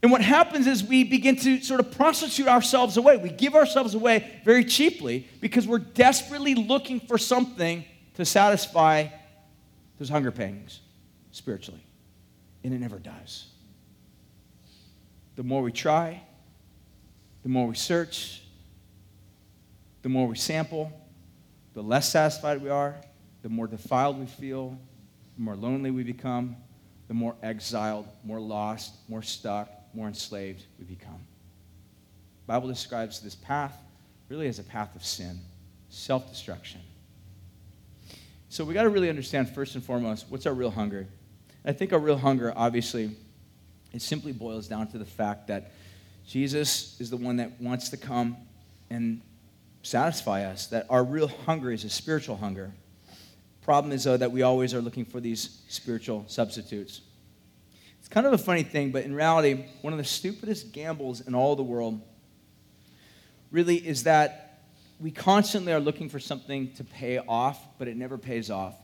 [0.02, 3.16] And what happens is we begin to sort of prostitute ourselves away.
[3.16, 9.08] We give ourselves away very cheaply because we're desperately looking for something to satisfy
[9.98, 10.80] those hunger pangs
[11.32, 11.80] spiritually.
[12.62, 13.46] And it never does.
[15.36, 16.22] The more we try,
[17.42, 18.42] the more we search,
[20.06, 20.92] the more we sample,
[21.74, 22.94] the less satisfied we are,
[23.42, 24.78] the more defiled we feel,
[25.34, 26.54] the more lonely we become,
[27.08, 31.18] the more exiled, more lost, more stuck, more enslaved we become.
[32.46, 33.76] The Bible describes this path
[34.28, 35.40] really as a path of sin,
[35.88, 36.82] self destruction.
[38.48, 41.08] So we got to really understand, first and foremost, what's our real hunger?
[41.64, 43.10] I think our real hunger, obviously,
[43.92, 45.72] it simply boils down to the fact that
[46.28, 48.36] Jesus is the one that wants to come
[48.88, 49.20] and
[49.86, 52.72] satisfy us, that our real hunger is a spiritual hunger.
[53.62, 57.02] Problem is, though, that we always are looking for these spiritual substitutes.
[58.00, 61.34] It's kind of a funny thing, but in reality, one of the stupidest gambles in
[61.34, 62.00] all the world
[63.50, 64.62] really is that
[64.98, 68.74] we constantly are looking for something to pay off, but it never pays off.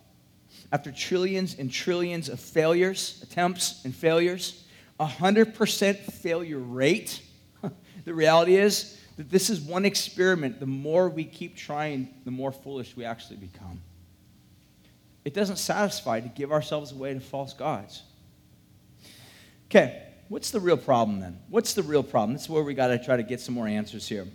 [0.71, 4.65] After trillions and trillions of failures, attempts, and failures,
[5.01, 7.23] a 100% failure rate,
[8.05, 10.61] the reality is that this is one experiment.
[10.61, 13.81] The more we keep trying, the more foolish we actually become.
[15.25, 18.03] It doesn't satisfy to give ourselves away to false gods.
[19.67, 21.39] Okay, what's the real problem then?
[21.49, 22.33] What's the real problem?
[22.33, 24.27] This is where we got to try to get some more answers here.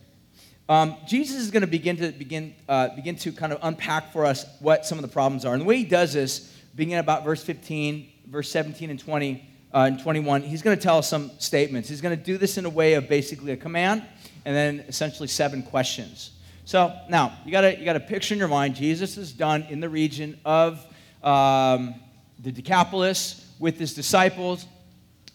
[0.70, 4.26] Um, Jesus is going to begin to begin uh, begin to kind of unpack for
[4.26, 7.24] us what some of the problems are, and the way he does this, beginning about
[7.24, 11.32] verse 15, verse 17 and 20 uh, and 21, he's going to tell us some
[11.40, 11.88] statements.
[11.88, 14.04] He's going to do this in a way of basically a command,
[14.48, 16.32] and then essentially seven questions.
[16.64, 19.64] So now you got to you got to picture in your mind Jesus is done
[19.64, 20.84] in the region of
[21.22, 21.96] um,
[22.40, 24.66] the Decapolis with his disciples.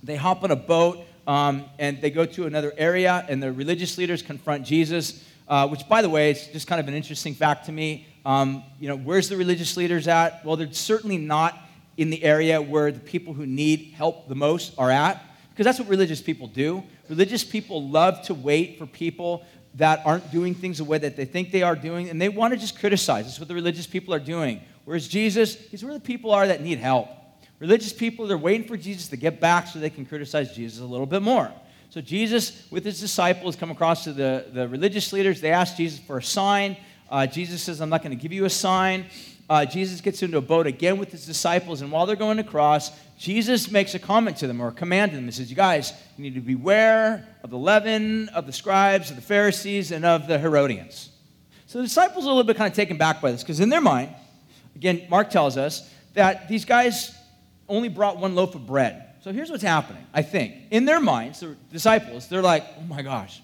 [0.03, 3.98] They hop on a boat um, and they go to another area, and the religious
[3.98, 7.66] leaders confront Jesus, uh, which, by the way, is just kind of an interesting fact
[7.66, 8.07] to me.
[8.25, 10.42] Um, you know, where's the religious leaders at?
[10.42, 11.59] Well, they're certainly not
[11.98, 15.79] in the area where the people who need help the most are at, because that's
[15.79, 16.83] what religious people do.
[17.12, 19.44] Religious people love to wait for people
[19.75, 22.55] that aren't doing things the way that they think they are doing, and they want
[22.55, 23.27] to just criticize.
[23.27, 24.62] That's what the religious people are doing.
[24.87, 27.11] Whereas Jesus, he's where the people are that need help.
[27.59, 30.87] Religious people, they're waiting for Jesus to get back so they can criticize Jesus a
[30.87, 31.53] little bit more.
[31.90, 35.42] So Jesus, with his disciples, come across to the, the religious leaders.
[35.42, 36.79] They ask Jesus for a sign.
[37.11, 39.05] Uh, Jesus says, I'm not going to give you a sign.
[39.52, 42.90] Uh, Jesus gets into a boat again with his disciples, and while they're going across,
[43.18, 45.26] Jesus makes a comment to them or a command to them.
[45.26, 49.16] He says, You guys, you need to beware of the leaven, of the scribes, of
[49.16, 51.10] the Pharisees, and of the Herodians.
[51.66, 53.68] So the disciples are a little bit kind of taken back by this because in
[53.68, 54.14] their mind,
[54.74, 57.14] again, Mark tells us that these guys
[57.68, 59.04] only brought one loaf of bread.
[59.20, 60.54] So here's what's happening, I think.
[60.70, 63.42] In their minds, the disciples, they're like, oh my gosh,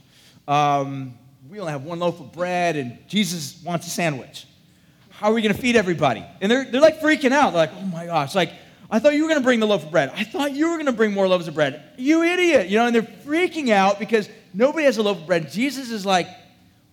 [0.49, 1.19] um,
[1.51, 4.47] we only have one loaf of bread and Jesus wants a sandwich.
[5.19, 6.25] How are we going to feed everybody?
[6.41, 7.51] And they're, they're like freaking out.
[7.51, 8.53] They're like, oh my gosh, like,
[8.89, 10.13] I thought you were going to bring the loaf of bread.
[10.15, 11.83] I thought you were going to bring more loaves of bread.
[11.99, 12.69] You idiot.
[12.69, 15.51] You know, and they're freaking out because nobody has a loaf of bread.
[15.51, 16.37] Jesus is like, what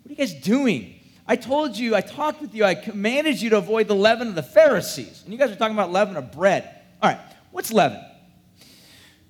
[0.08, 1.00] are you guys doing?
[1.28, 4.34] I told you, I talked with you, I commanded you to avoid the leaven of
[4.34, 5.22] the Pharisees.
[5.24, 6.82] And you guys are talking about leaven of bread.
[7.04, 7.20] All right,
[7.52, 8.04] what's leaven?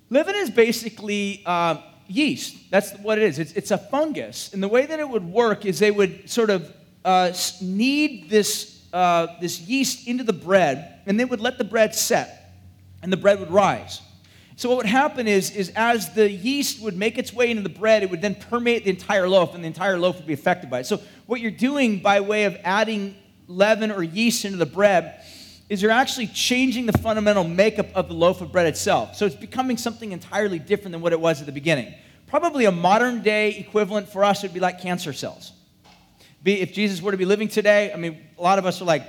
[0.08, 2.70] Leaven is basically uh, yeast.
[2.70, 3.38] That's what it is.
[3.38, 4.54] It's, it's, a fungus.
[4.54, 6.72] And the way that it would work is they would sort of
[7.04, 12.54] uh, this, uh, this yeast into the bread, and they would let the bread set,
[13.02, 14.00] and the bread would rise.
[14.56, 17.68] So what would happen is, is as the yeast would make its way into the
[17.68, 20.70] bread, it would then permeate the entire loaf, and the entire loaf would be affected
[20.70, 20.86] by it.
[20.86, 23.14] So what you're doing by way of adding
[23.48, 25.20] leaven or yeast into the bread
[25.68, 29.14] is you're actually changing the fundamental makeup of the loaf of bread itself.
[29.14, 31.92] So it's becoming something entirely different than what it was at the beginning.
[32.28, 35.52] Probably a modern day equivalent for us would be like cancer cells.
[36.46, 38.84] Be, if Jesus were to be living today, I mean, a lot of us are
[38.84, 39.02] like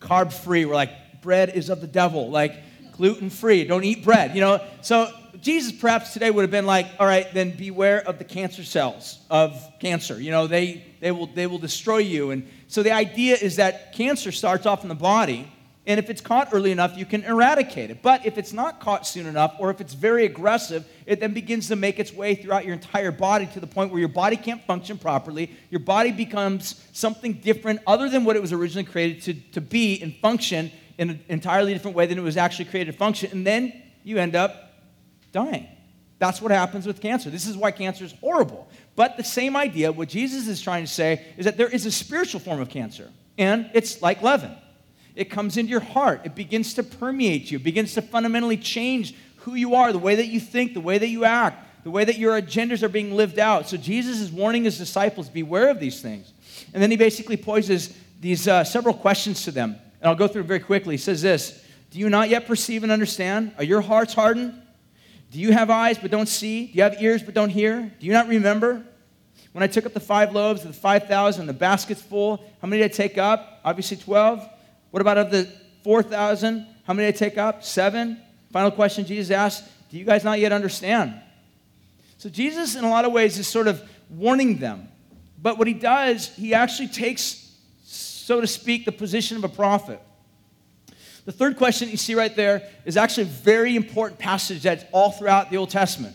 [0.00, 0.66] carb free.
[0.66, 2.30] We're like, bread is of the devil.
[2.30, 2.56] Like,
[2.92, 4.60] gluten free, don't eat bread, you know?
[4.82, 8.64] So Jesus perhaps today would have been like, all right, then beware of the cancer
[8.64, 10.20] cells of cancer.
[10.20, 12.32] You know, they, they, will, they will destroy you.
[12.32, 15.50] And so the idea is that cancer starts off in the body,
[15.86, 18.02] and if it's caught early enough, you can eradicate it.
[18.02, 21.68] But if it's not caught soon enough, or if it's very aggressive, it then begins
[21.68, 24.62] to make its way throughout your entire body to the point where your body can't
[24.64, 25.50] function properly.
[25.68, 30.00] Your body becomes something different other than what it was originally created to, to be
[30.00, 33.46] and function in an entirely different way than it was actually created to function, and
[33.46, 33.72] then
[34.04, 34.72] you end up
[35.32, 35.68] dying.
[36.18, 37.28] That's what happens with cancer.
[37.28, 38.68] This is why cancer is horrible.
[38.96, 41.90] But the same idea, what Jesus is trying to say, is that there is a
[41.90, 44.56] spiritual form of cancer, and it's like leaven.
[45.14, 49.14] It comes into your heart, it begins to permeate you, it begins to fundamentally change
[49.38, 52.04] who you are, the way that you think, the way that you act, the way
[52.04, 53.68] that your agendas are being lived out.
[53.68, 56.32] So Jesus is warning his disciples beware of these things.
[56.72, 59.76] And then he basically poses these uh, several questions to them.
[60.00, 60.94] And I'll go through very quickly.
[60.94, 63.52] He says this Do you not yet perceive and understand?
[63.58, 64.60] Are your hearts hardened?
[65.30, 66.66] Do you have eyes but don't see?
[66.66, 67.92] Do you have ears but don't hear?
[67.98, 68.84] Do you not remember?
[69.52, 72.82] When I took up the five loaves of the 5,000, the basket's full, how many
[72.82, 73.60] did I take up?
[73.64, 74.48] Obviously 12.
[74.94, 75.48] What about of the
[75.82, 76.68] 4,000?
[76.84, 77.64] How many did take up?
[77.64, 78.16] Seven.
[78.52, 81.14] Final question Jesus asked Do you guys not yet understand?
[82.16, 84.86] So Jesus, in a lot of ways, is sort of warning them.
[85.42, 87.52] But what he does, he actually takes
[87.82, 90.00] so to speak, the position of a prophet.
[91.24, 95.10] The third question you see right there is actually a very important passage that's all
[95.10, 96.14] throughout the Old Testament.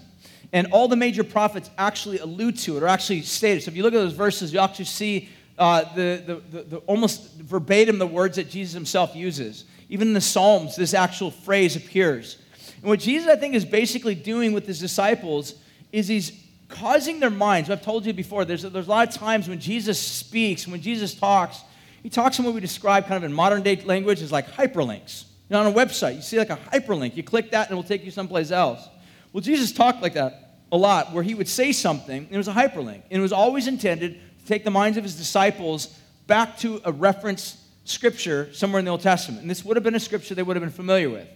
[0.54, 3.64] And all the major prophets actually allude to it or actually state it.
[3.64, 5.28] So if you look at those verses, you actually see
[5.60, 9.66] uh, the, the, the, the, almost verbatim the words that Jesus himself uses.
[9.90, 12.38] Even in the Psalms, this actual phrase appears.
[12.78, 15.56] And what Jesus, I think, is basically doing with his disciples
[15.92, 16.32] is he's
[16.70, 17.70] causing their minds.
[17.70, 21.14] I've told you before, there's, there's a lot of times when Jesus speaks, when Jesus
[21.14, 21.62] talks,
[22.04, 25.26] he talks in what we describe kind of in modern day language as like hyperlinks.
[25.50, 27.18] You know, on a website, you see like a hyperlink.
[27.18, 28.88] You click that and it will take you someplace else.
[29.34, 32.48] Well, Jesus talked like that a lot, where he would say something, and it was
[32.48, 33.02] a hyperlink.
[33.10, 35.88] And it was always intended to take the minds of his disciples
[36.28, 39.42] back to a reference scripture somewhere in the Old Testament.
[39.42, 41.28] And this would have been a scripture they would have been familiar with.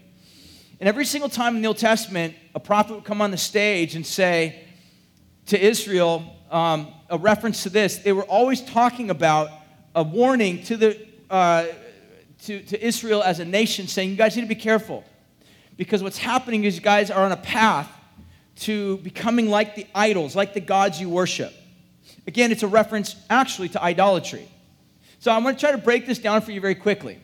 [0.80, 3.96] And every single time in the Old Testament, a prophet would come on the stage
[3.96, 4.64] and say
[5.48, 9.50] to Israel um, a reference to this, they were always talking about
[9.96, 11.66] a warning to, the, uh,
[12.44, 15.04] to, to Israel as a nation saying, you guys need to be careful.
[15.78, 17.90] Because what's happening is you guys are on a path
[18.58, 21.54] to becoming like the idols, like the gods you worship.
[22.28, 24.48] Again, it's a reference actually to idolatry.
[25.20, 27.20] So I'm going to try to break this down for you very quickly.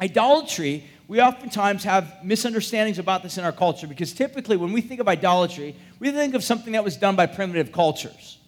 [0.00, 5.00] Idolatry, we oftentimes have misunderstandings about this in our culture because typically when we think
[5.00, 8.38] of idolatry, we think of something that was done by primitive cultures.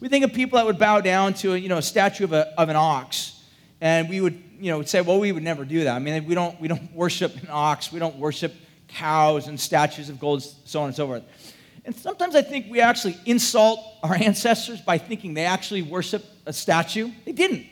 [0.00, 2.32] We think of people that would bow down to a, you know, a statue of,
[2.32, 3.42] a, of an ox,
[3.80, 5.94] and we would you know, say, well, we would never do that.
[5.94, 8.54] I mean, we don't, we don't worship an ox, we don't worship
[8.88, 11.45] cows and statues of gold, so on and so forth.
[11.86, 16.52] And sometimes I think we actually insult our ancestors by thinking they actually worship a
[16.52, 17.10] statue.
[17.24, 17.64] They didn't.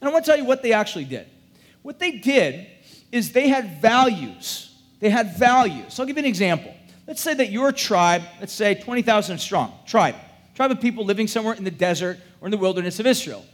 [0.00, 1.26] And I want to tell you what they actually did.
[1.82, 2.68] What they did
[3.10, 4.72] is they had values.
[5.00, 5.94] They had values.
[5.94, 6.72] So I'll give you an example.
[7.08, 10.14] Let's say that your tribe, let's say 20,000 strong, tribe,
[10.54, 13.44] tribe of people living somewhere in the desert or in the wilderness of Israel.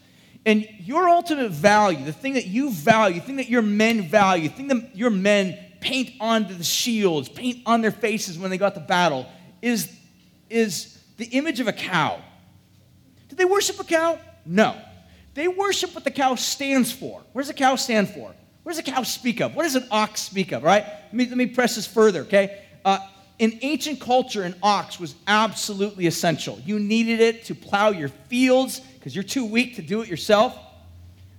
[0.45, 4.51] And your ultimate value, the thing that you value, the thing that your men value,
[4.51, 8.59] the thing that your men paint onto the shields, paint on their faces when they
[8.59, 9.27] got to battle,
[9.63, 9.93] is,
[10.49, 12.21] is the image of a cow.
[13.29, 14.19] Did they worship a cow?
[14.47, 14.77] No.
[15.35, 17.23] They worship what the cow stands for.
[17.33, 18.35] What does a cow stand for?
[18.63, 19.55] What does a cow speak of?
[19.55, 20.85] What does an ox speak of, right?
[20.85, 22.63] Let me, let me press this further, okay?
[22.85, 22.99] Uh,
[23.39, 26.61] in ancient culture, an ox was absolutely essential.
[26.65, 30.59] You needed it to plow your fields because you're too weak to do it yourself.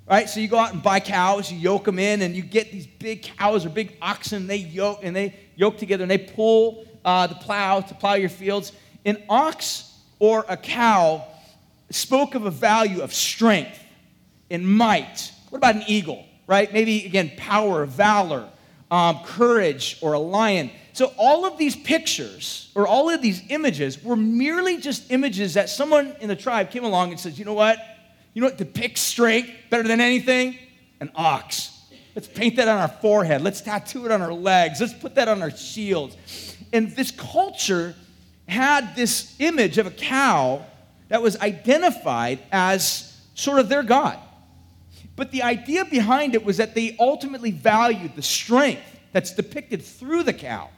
[0.10, 0.28] Right?
[0.28, 2.88] So you go out and buy cows, you yoke them in, and you get these
[2.88, 7.28] big cows or big oxen, they yoke and they yoke together and they pull uh,
[7.28, 8.72] the plow to plow your fields.
[9.06, 11.26] An ox or a cow
[11.90, 13.80] spoke of a value of strength
[14.52, 15.32] and might.
[15.50, 16.26] What about an eagle?
[16.48, 16.72] Right?
[16.72, 18.50] Maybe again, power, valor,
[18.92, 20.72] um, courage, or a lion.
[20.94, 25.70] So, all of these pictures or all of these images were merely just images that
[25.70, 27.78] someone in the tribe came along and said, you know what?
[28.34, 30.58] You know what depicts strength better than anything?
[31.00, 31.76] An ox.
[32.16, 33.42] Let's paint that on our forehead.
[33.42, 34.82] Let's tattoo it on our legs.
[34.82, 36.49] Let's put that on our shields.
[36.72, 37.96] And this culture
[38.48, 40.66] had this image of a cow
[41.10, 44.18] that was identified as sort of their God.
[45.16, 50.24] But the idea behind it was that they ultimately valued the strength that's depicted through
[50.24, 50.70] the cow.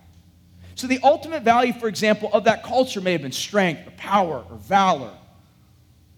[0.75, 4.43] So, the ultimate value, for example, of that culture may have been strength or power
[4.49, 5.11] or valor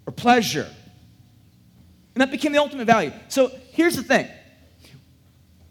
[0.05, 0.69] or pleasure.
[2.15, 3.11] And that became the ultimate value.
[3.28, 4.28] So, here's the thing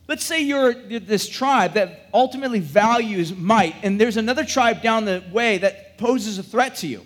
[0.08, 5.22] let's say you're this tribe that ultimately values might, and there's another tribe down the
[5.32, 7.04] way that poses a threat to you.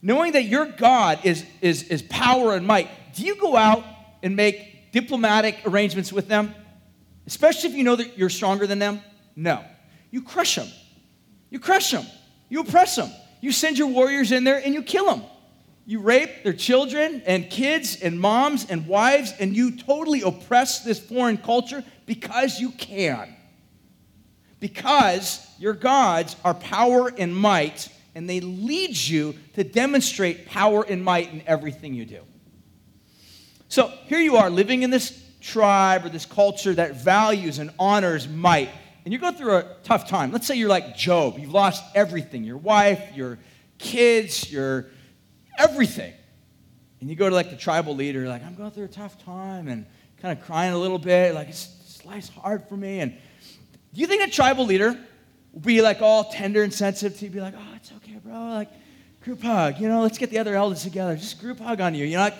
[0.00, 3.84] Knowing that your God is, is, is power and might, do you go out
[4.22, 6.54] and make diplomatic arrangements with them?
[7.26, 9.00] Especially if you know that you're stronger than them?
[9.36, 9.64] No.
[10.10, 10.68] You crush them.
[11.50, 12.04] You crush them.
[12.48, 13.10] You oppress them.
[13.40, 15.22] You send your warriors in there and you kill them.
[15.84, 21.00] You rape their children and kids and moms and wives, and you totally oppress this
[21.00, 23.34] foreign culture because you can.
[24.60, 31.02] Because your gods are power and might, and they lead you to demonstrate power and
[31.02, 32.20] might in everything you do.
[33.68, 38.28] So here you are living in this tribe or this culture that values and honors
[38.28, 38.68] might
[39.04, 42.44] and you go through a tough time, let's say you're like Job, you've lost everything
[42.44, 43.38] your wife, your
[43.78, 44.86] kids, your
[45.58, 46.12] everything.
[47.00, 49.68] And you go to like the tribal leader, like, I'm going through a tough time
[49.68, 49.86] and
[50.20, 53.00] kind of crying a little bit, like, it's, life's hard for me.
[53.00, 53.12] And
[53.92, 54.96] do you think a tribal leader
[55.52, 58.32] will be like all tender and sensitive to you, be like, oh, it's okay, bro,
[58.50, 58.70] like,
[59.22, 62.04] group hug, you know, let's get the other elders together, just group hug on you,
[62.04, 62.22] you know?
[62.22, 62.36] Like,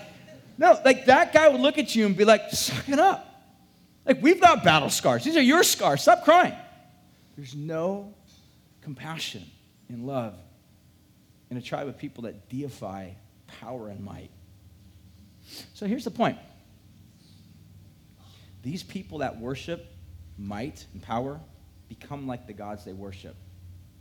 [0.58, 3.28] no, like that guy would look at you and be like, suck it up.
[4.04, 5.24] Like, we've got battle scars.
[5.24, 6.02] These are your scars.
[6.02, 6.54] Stop crying.
[7.36, 8.14] There's no
[8.80, 9.44] compassion
[9.88, 10.34] and love
[11.52, 13.10] in a tribe of people that deify
[13.60, 14.30] power and might.
[15.74, 16.38] So here's the point
[18.62, 19.84] these people that worship
[20.38, 21.38] might and power
[21.90, 23.36] become like the gods they worship.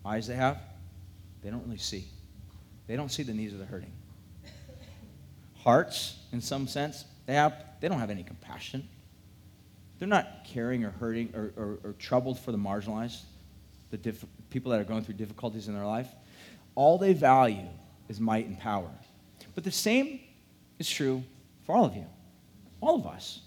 [0.06, 0.60] Eyes they have,
[1.43, 2.06] they don't really see.
[2.88, 3.91] They don't see the needs of the hurting.
[5.58, 8.88] Hearts, in some sense, they have they don't have any compassion.
[9.99, 13.24] They're not caring or hurting or, or, or troubled for the marginalized,
[13.89, 16.08] the diff- people that are going through difficulties in their life.
[16.76, 17.67] All they value
[18.09, 18.89] is might and power.
[19.55, 20.19] But the same
[20.80, 21.24] is true
[21.65, 22.05] for all of you,
[22.80, 23.41] all of us.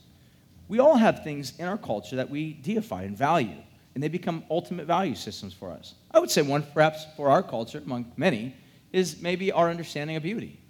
[0.68, 3.56] We all have things in our culture that we deify and value,
[3.94, 5.94] and they become ultimate value systems for us.
[6.10, 8.54] I would say one, perhaps, for our culture, among many,
[8.92, 10.60] is maybe our understanding of beauty.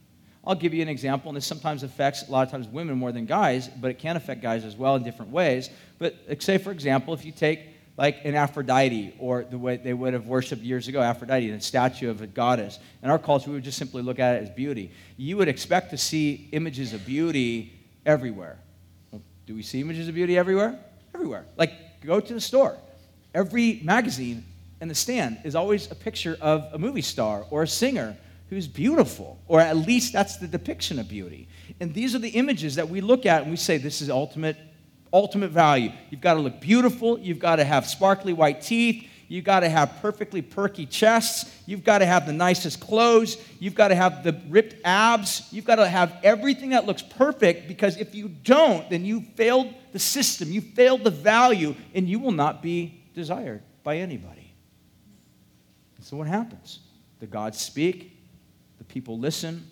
[0.46, 3.12] I'll give you an example, and this sometimes affects a lot of times women more
[3.12, 5.70] than guys, but it can affect guys as well in different ways.
[5.98, 10.14] But say, for example, if you take like an Aphrodite, or the way they would
[10.14, 12.80] have worshipped years ago, Aphrodite, a statue of a goddess.
[13.02, 14.90] In our culture, we would just simply look at it as beauty.
[15.16, 17.72] You would expect to see images of beauty
[18.04, 18.58] everywhere.
[19.12, 20.76] Well, do we see images of beauty everywhere?
[21.14, 21.44] Everywhere.
[21.56, 21.72] Like,
[22.04, 22.76] go to the store.
[23.32, 24.44] Every magazine
[24.80, 28.16] in the stand is always a picture of a movie star or a singer
[28.50, 31.48] who's beautiful, or at least that's the depiction of beauty.
[31.80, 34.56] And these are the images that we look at and we say, this is ultimate,
[35.14, 35.92] ultimate value.
[36.10, 39.68] You've got to look beautiful, you've got to have sparkly white teeth, you've got to
[39.68, 44.24] have perfectly perky chests, you've got to have the nicest clothes, you've got to have
[44.24, 48.90] the ripped abs, you've got to have everything that looks perfect because if you don't,
[48.90, 53.62] then you failed the system, you failed the value, and you will not be desired
[53.84, 54.52] by anybody.
[56.00, 56.80] So what happens?
[57.20, 58.18] The gods speak,
[58.78, 59.70] the people listen,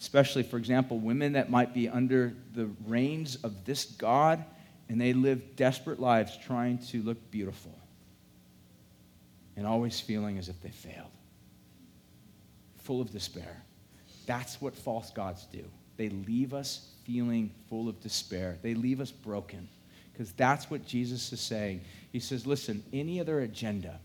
[0.00, 4.44] especially, for example, women that might be under the reins of this God,
[4.88, 7.78] and they live desperate lives trying to look beautiful
[9.56, 11.10] and always feeling as if they failed,
[12.78, 13.62] full of despair.
[14.26, 15.64] That's what false gods do.
[15.96, 18.58] they leave us feeling full of despair.
[18.62, 19.68] They leave us broken.
[20.12, 21.82] Because that's what Jesus is saying.
[22.12, 24.00] He says, listen, any other agenda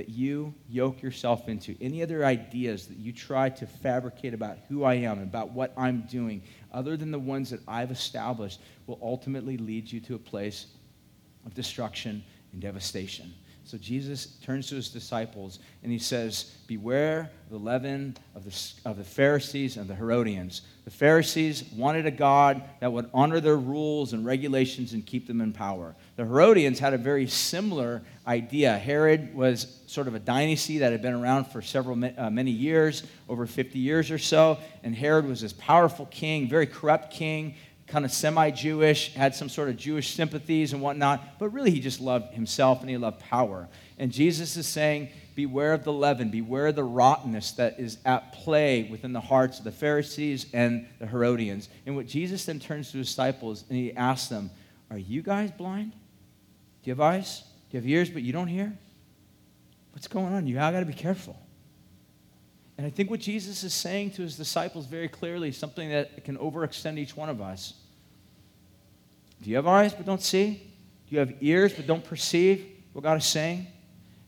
[0.00, 4.82] that you yoke yourself into, any other ideas that you try to fabricate about who
[4.82, 6.42] I am, about what I'm doing,
[6.72, 10.68] other than the ones that I've established, will ultimately lead you to a place
[11.44, 13.34] of destruction and devastation.
[13.70, 18.96] So Jesus turns to his disciples and he says, Beware the leaven of the, of
[18.96, 20.62] the Pharisees and the Herodians.
[20.84, 25.40] The Pharisees wanted a God that would honor their rules and regulations and keep them
[25.40, 25.94] in power.
[26.16, 28.76] The Herodians had a very similar idea.
[28.76, 33.04] Herod was sort of a dynasty that had been around for several uh, many years,
[33.28, 37.54] over 50 years or so, and Herod was this powerful king, very corrupt king
[37.90, 41.80] kind of semi Jewish, had some sort of Jewish sympathies and whatnot, but really he
[41.80, 43.68] just loved himself and he loved power.
[43.98, 48.32] And Jesus is saying, Beware of the leaven, beware of the rottenness that is at
[48.32, 51.68] play within the hearts of the Pharisees and the Herodians.
[51.86, 54.50] And what Jesus then turns to his disciples and he asks them,
[54.90, 55.92] Are you guys blind?
[55.92, 57.40] Do you have eyes?
[57.70, 58.76] Do you have ears, but you don't hear?
[59.92, 60.46] What's going on?
[60.46, 61.38] You all got to be careful.
[62.80, 66.38] And I think what Jesus is saying to his disciples very clearly, something that can
[66.38, 67.74] overextend each one of us.
[69.42, 70.62] Do you have eyes but don't see?
[71.08, 73.66] Do you have ears but don't perceive what God is saying?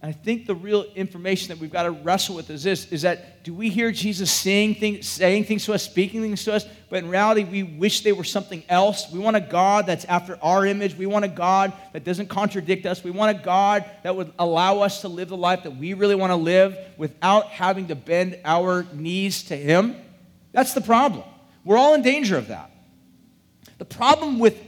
[0.02, 3.02] And I think the real information that we've got to wrestle with is this is
[3.02, 6.66] that do we hear Jesus saying things, saying things to us, speaking things to us,
[6.90, 9.10] but in reality we wish they were something else?
[9.12, 10.96] We want a God that's after our image.
[10.96, 13.04] We want a God that doesn't contradict us.
[13.04, 16.16] We want a God that would allow us to live the life that we really
[16.16, 19.94] want to live without having to bend our knees to Him.
[20.50, 21.22] That's the problem.
[21.64, 22.72] We're all in danger of that.
[23.78, 24.60] The problem with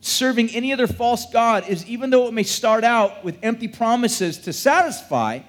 [0.00, 4.38] serving any other false God is even though it may start out with empty promises
[4.38, 5.40] to satisfy,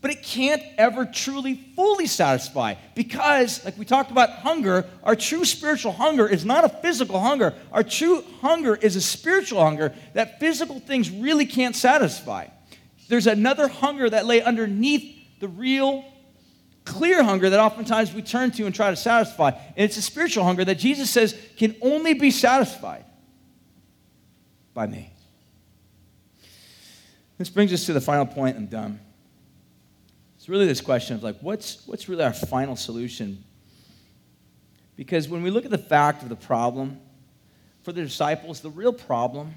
[0.00, 5.44] but it can't ever truly fully satisfy because, like we talked about hunger, our true
[5.44, 7.54] spiritual hunger is not a physical hunger.
[7.70, 12.48] Our true hunger is a spiritual hunger that physical things really can't satisfy.
[13.08, 16.04] There's another hunger that lay underneath the real
[16.84, 19.50] clear hunger that oftentimes we turn to and try to satisfy.
[19.50, 23.04] And it's a spiritual hunger that Jesus says can only be satisfied
[24.74, 25.12] by me.
[27.38, 28.56] This brings us to the final point.
[28.56, 29.00] I'm done.
[30.36, 33.42] It's really this question of like, what's, what's really our final solution?
[34.96, 37.00] Because when we look at the fact of the problem,
[37.82, 39.54] for the disciples, the real problem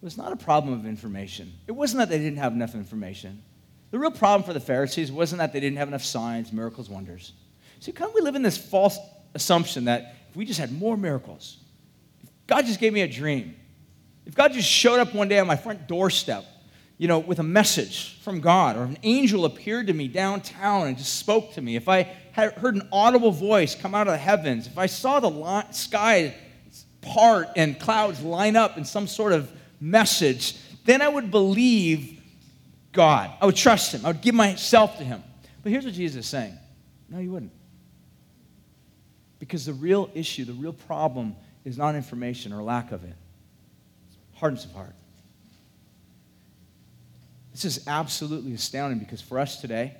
[0.00, 1.52] was not a problem of information.
[1.66, 3.42] It wasn't that they didn't have enough information.
[3.90, 7.32] The real problem for the Pharisees wasn't that they didn't have enough signs, miracles, wonders.
[7.80, 8.98] See, of we live in this false
[9.34, 11.58] assumption that if we just had more miracles,
[12.22, 13.56] if God just gave me a dream,
[14.28, 16.44] if God just showed up one day on my front doorstep,
[16.98, 20.98] you know, with a message from God, or an angel appeared to me downtown and
[20.98, 22.02] just spoke to me, if I
[22.32, 26.34] heard an audible voice come out of the heavens, if I saw the sky
[27.00, 29.50] part and clouds line up in some sort of
[29.80, 32.20] message, then I would believe
[32.92, 33.30] God.
[33.40, 34.04] I would trust Him.
[34.04, 35.22] I would give myself to Him.
[35.62, 36.58] But here's what Jesus is saying
[37.08, 37.52] No, you wouldn't.
[39.38, 43.14] Because the real issue, the real problem is not information or lack of it
[44.38, 44.94] hardness of heart.
[47.52, 49.96] This is absolutely astounding because for us today,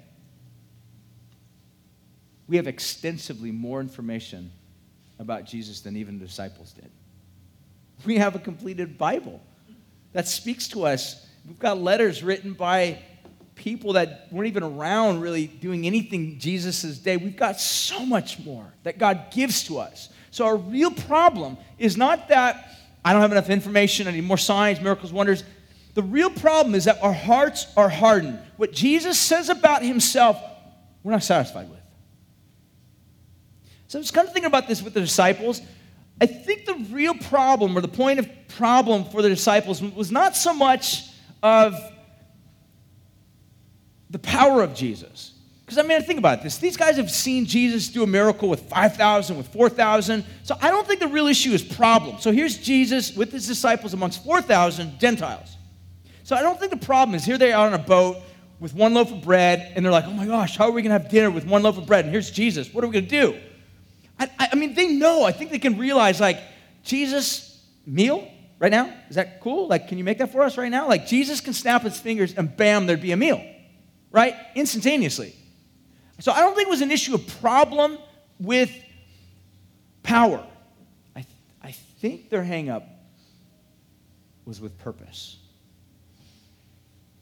[2.47, 4.51] we have extensively more information
[5.19, 6.91] about Jesus than even the disciples did.
[8.07, 9.41] We have a completed Bible
[10.13, 11.27] that speaks to us.
[11.47, 13.01] We've got letters written by
[13.57, 17.17] people that weren't even around really doing anything Jesus' day.
[17.17, 20.11] We've got so much more that God gives to us.
[20.31, 24.09] So, our real problem is not that I don't have enough information.
[24.09, 25.45] I need more signs, miracles, wonders.
[25.95, 28.39] The real problem is that our hearts are hardened.
[28.57, 30.41] What Jesus says about himself,
[31.03, 31.79] we're not satisfied with.
[33.89, 35.63] So I was kind of thinking about this with the disciples.
[36.21, 40.37] I think the real problem, or the point of problem for the disciples, was not
[40.37, 41.05] so much
[41.43, 41.75] of
[44.11, 45.33] the power of Jesus.
[45.69, 46.57] Because I mean, think about this.
[46.57, 50.25] These guys have seen Jesus do a miracle with 5,000, with 4,000.
[50.43, 52.19] So I don't think the real issue is problem.
[52.21, 55.59] So here's Jesus with his disciples amongst 4,000 Gentiles.
[56.25, 58.17] So I don't think the problem is here they are on a boat
[58.59, 60.91] with one loaf of bread, and they're like, oh my gosh, how are we going
[60.91, 62.07] to have dinner with one loaf of bread?
[62.07, 62.73] And here's Jesus.
[62.73, 63.39] What are we going to do?
[64.19, 65.25] I, I mean, they know.
[65.25, 66.41] I think they can realize, like,
[66.83, 68.27] Jesus, meal
[68.59, 68.93] right now?
[69.09, 69.69] Is that cool?
[69.69, 70.89] Like, can you make that for us right now?
[70.89, 73.45] Like, Jesus can snap his fingers and bam, there'd be a meal,
[74.11, 74.35] right?
[74.55, 75.35] Instantaneously.
[76.21, 77.99] So I don't think it was an issue of problem
[78.41, 78.73] with
[80.03, 80.45] power.
[81.15, 82.85] I, th- I think their hangup
[84.45, 85.39] was with purpose.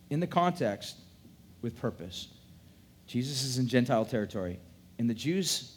[0.08, 0.96] In the context,
[1.62, 2.28] with purpose.
[3.06, 4.58] Jesus is in Gentile territory.
[4.98, 5.76] And the Jews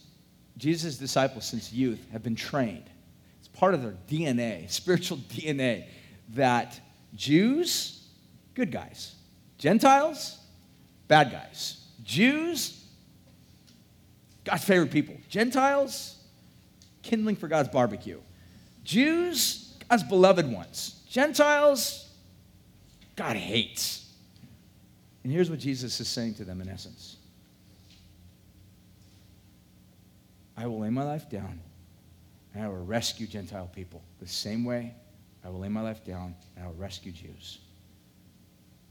[0.59, 2.83] Jesus' disciples since youth have been trained.
[3.39, 5.85] It's part of their DNA, spiritual DNA,
[6.33, 6.79] that
[7.15, 8.07] Jews,
[8.53, 9.15] good guys.
[9.57, 10.37] Gentiles,
[11.07, 11.83] bad guys.
[12.03, 12.78] Jews,
[14.49, 15.15] God's favorite people.
[15.29, 16.17] Gentiles,
[17.03, 18.19] kindling for God's barbecue.
[18.83, 21.03] Jews, God's beloved ones.
[21.07, 22.09] Gentiles,
[23.15, 24.11] God hates.
[25.23, 27.17] And here's what Jesus is saying to them in essence
[30.57, 31.59] I will lay my life down
[32.55, 34.95] and I will rescue Gentile people the same way
[35.45, 37.59] I will lay my life down and I will rescue Jews.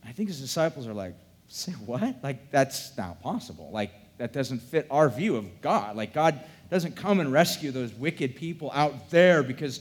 [0.05, 1.15] I think his disciples are like,
[1.49, 2.23] say what?
[2.23, 3.71] Like, that's not possible.
[3.73, 5.97] Like, that doesn't fit our view of God.
[5.97, 6.41] Like, God
[6.71, 9.81] doesn't come and rescue those wicked people out there because,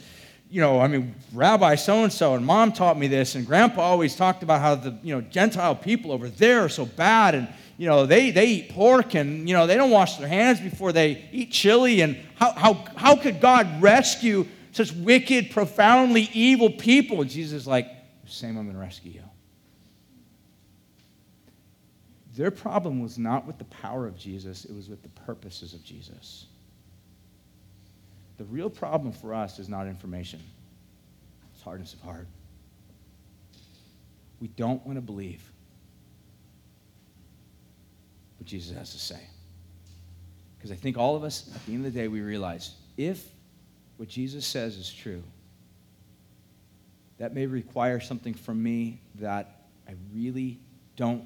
[0.49, 3.81] you know, I mean, Rabbi so and so and mom taught me this, and grandpa
[3.81, 7.47] always talked about how the, you know, Gentile people over there are so bad and,
[7.77, 10.91] you know, they, they eat pork and, you know, they don't wash their hands before
[10.91, 12.01] they eat chili.
[12.01, 17.21] And how, how, how could God rescue such wicked, profoundly evil people?
[17.21, 17.88] And Jesus is like,
[18.25, 19.23] same, I'm going to rescue you.
[22.38, 25.83] Their problem was not with the power of Jesus, it was with the purposes of
[25.83, 26.45] Jesus.
[28.38, 30.39] The real problem for us is not information,
[31.53, 32.27] it's hardness of heart.
[34.39, 35.41] We don't want to believe
[38.38, 39.19] what Jesus has to say.
[40.57, 43.27] Because I think all of us, at the end of the day, we realize if
[43.97, 45.23] what Jesus says is true,
[47.17, 50.59] that may require something from me that I really
[50.95, 51.23] don't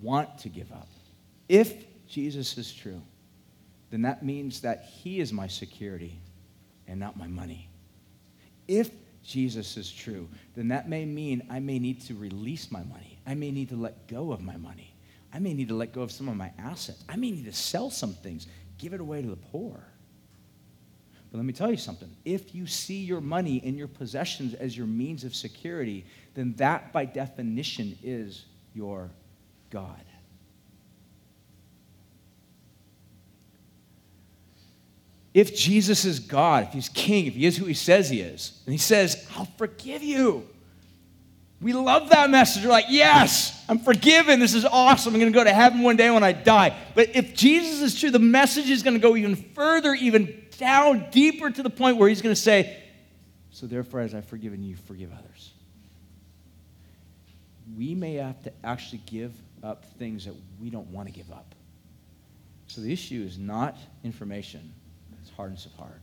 [0.00, 0.88] want to give up.
[1.48, 3.02] If Jesus is true,
[3.90, 6.18] then that means that He is my security
[6.86, 7.68] and not my money.
[8.66, 8.90] If
[9.22, 13.18] Jesus is true, then that may mean I may need to release my money.
[13.26, 14.94] I may need to let go of my money.
[15.32, 17.04] I may need to let go of some of my assets.
[17.08, 18.46] I may need to sell some things,
[18.78, 19.84] give it away to the poor.
[21.30, 22.10] But let me tell you something.
[22.24, 26.92] If you see your money and your possessions as your means of security, then that
[26.92, 29.10] by definition is your
[29.70, 30.04] God.
[35.34, 38.60] If Jesus is God, if he's king, if he is who he says he is,
[38.66, 40.48] and he says, I'll forgive you.
[41.60, 42.64] We love that message.
[42.64, 44.38] We're like, yes, I'm forgiven.
[44.38, 45.14] This is awesome.
[45.14, 46.76] I'm going to go to heaven one day when I die.
[46.94, 51.08] But if Jesus is true, the message is going to go even further, even down
[51.10, 52.80] deeper to the point where he's going to say,
[53.50, 55.52] So therefore, as I've forgiven you, forgive others.
[57.76, 59.32] We may have to actually give
[59.62, 61.54] up things that we don't want to give up.
[62.66, 64.72] So the issue is not information,
[65.20, 66.00] it's hardness of heart.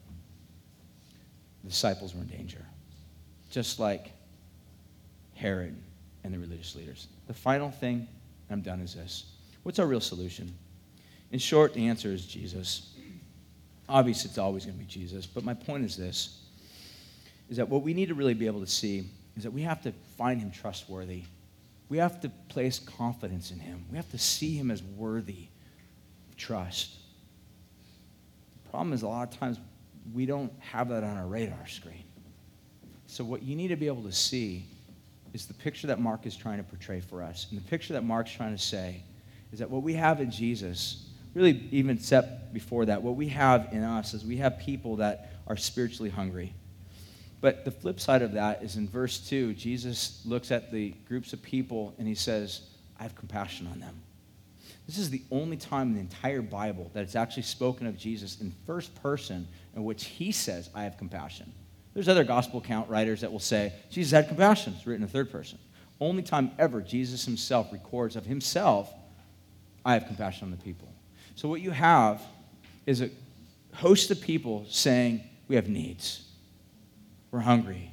[1.63, 2.65] The disciples were in danger,
[3.51, 4.11] just like
[5.35, 5.75] Herod
[6.23, 7.07] and the religious leaders.
[7.27, 8.07] The final thing,
[8.49, 9.25] I'm done, is this
[9.63, 10.53] What's our real solution?
[11.31, 12.93] In short, the answer is Jesus.
[13.89, 16.41] Obviously, it's always going to be Jesus, but my point is this
[17.49, 19.81] is that what we need to really be able to see is that we have
[19.83, 21.23] to find him trustworthy
[21.89, 23.85] we have to place confidence in him.
[23.91, 25.47] We have to see him as worthy
[26.29, 26.95] of trust.
[28.63, 29.59] The problem is, a lot of times,
[30.13, 32.03] we don't have that on our radar screen.
[33.07, 34.65] So, what you need to be able to see
[35.33, 37.47] is the picture that Mark is trying to portray for us.
[37.49, 39.03] And the picture that Mark's trying to say
[39.51, 43.69] is that what we have in Jesus, really, even set before that, what we have
[43.71, 46.53] in us is we have people that are spiritually hungry.
[47.45, 51.31] But the flip side of that is in verse 2, Jesus looks at the groups
[51.31, 52.61] of people and he says,
[52.99, 54.01] I have compassion on them.
[54.87, 58.41] This is the only time in the entire Bible that it's actually spoken of Jesus
[58.41, 61.53] in first person in which he says, I have compassion.
[61.93, 64.73] There's other gospel account writers that will say, Jesus had compassion.
[64.75, 65.59] It's written in third person.
[66.01, 68.91] Only time ever Jesus himself records of himself,
[69.85, 70.91] I have compassion on the people.
[71.35, 72.23] So what you have
[72.87, 73.11] is a
[73.75, 76.23] host of people saying, We have needs.
[77.35, 77.91] We're hungry.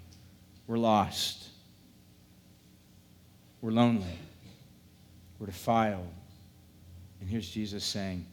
[0.68, 1.48] We're lost.
[3.60, 4.16] We're lonely.
[5.40, 6.06] We're defiled.
[7.20, 8.24] And here's Jesus saying,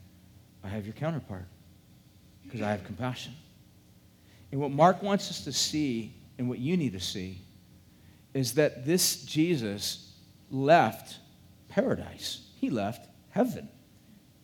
[0.63, 1.47] I have your counterpart
[2.43, 3.33] because I have compassion.
[4.51, 7.41] And what Mark wants us to see, and what you need to see,
[8.35, 10.13] is that this Jesus
[10.51, 11.17] left
[11.69, 13.67] paradise, he left heaven.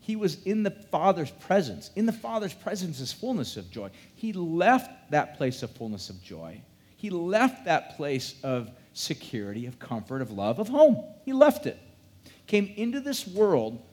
[0.05, 1.89] He was in the Father's presence.
[1.95, 3.89] In the Father's presence is fullness of joy.
[4.13, 6.61] He left that place of fullness of joy.
[6.95, 11.03] He left that place of security, of comfort, of love, of home.
[11.23, 11.79] He left it.
[12.45, 13.83] Came into this world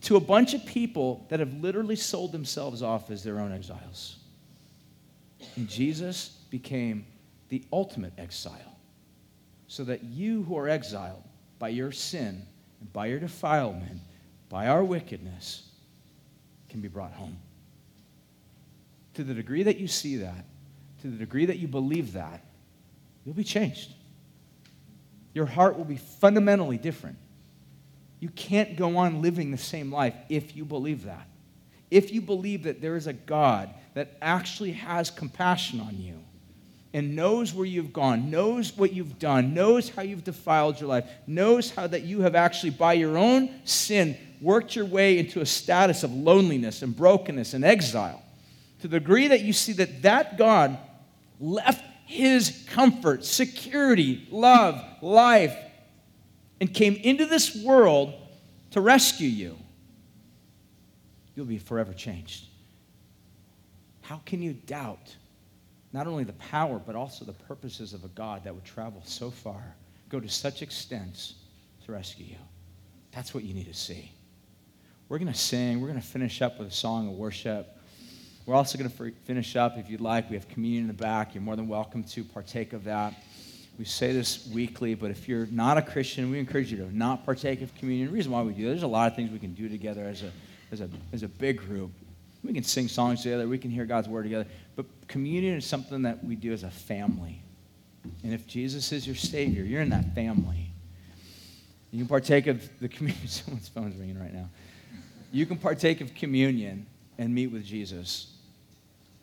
[0.00, 4.16] to a bunch of people that have literally sold themselves off as their own exiles.
[5.54, 7.06] And Jesus became
[7.50, 8.80] the ultimate exile.
[9.68, 11.22] So that you who are exiled
[11.60, 12.44] by your sin
[12.80, 14.00] and by your defilement
[14.52, 15.62] by our wickedness,
[16.68, 17.38] can be brought home.
[19.14, 20.44] to the degree that you see that,
[21.02, 22.44] to the degree that you believe that,
[23.24, 23.92] you'll be changed.
[25.34, 27.16] Your heart will be fundamentally different.
[28.20, 31.26] You can't go on living the same life if you believe that.
[31.90, 36.20] If you believe that there is a God that actually has compassion on you
[36.94, 41.08] and knows where you've gone, knows what you've done, knows how you've defiled your life,
[41.26, 45.46] knows how that you have actually, by your own sin, worked your way into a
[45.46, 48.22] status of loneliness and brokenness and exile,
[48.80, 50.76] to the degree that you see that that God
[51.38, 55.56] left his comfort, security, love, life,
[56.60, 58.12] and came into this world
[58.72, 59.56] to rescue you,
[61.34, 62.46] you'll be forever changed.
[64.02, 65.14] How can you doubt
[65.92, 69.30] not only the power, but also the purposes of a God that would travel so
[69.30, 69.74] far,
[70.08, 71.34] go to such extents
[71.86, 72.36] to rescue you?
[73.12, 74.10] That's what you need to see.
[75.12, 75.82] We're going to sing.
[75.82, 77.76] We're going to finish up with a song of worship.
[78.46, 80.30] We're also going to finish up, if you'd like.
[80.30, 81.34] We have communion in the back.
[81.34, 83.12] You're more than welcome to partake of that.
[83.78, 87.26] We say this weekly, but if you're not a Christian, we encourage you to not
[87.26, 88.06] partake of communion.
[88.06, 90.22] The reason why we do, there's a lot of things we can do together as
[90.22, 90.32] a,
[90.70, 91.90] as a, as a big group.
[92.42, 94.46] We can sing songs together, we can hear God's word together,
[94.76, 97.42] but communion is something that we do as a family.
[98.24, 100.70] And if Jesus is your Savior, you're in that family.
[101.90, 103.20] You can partake of the communion.
[103.28, 104.48] Someone's phone's ringing right now
[105.32, 106.86] you can partake of communion
[107.18, 108.32] and meet with Jesus.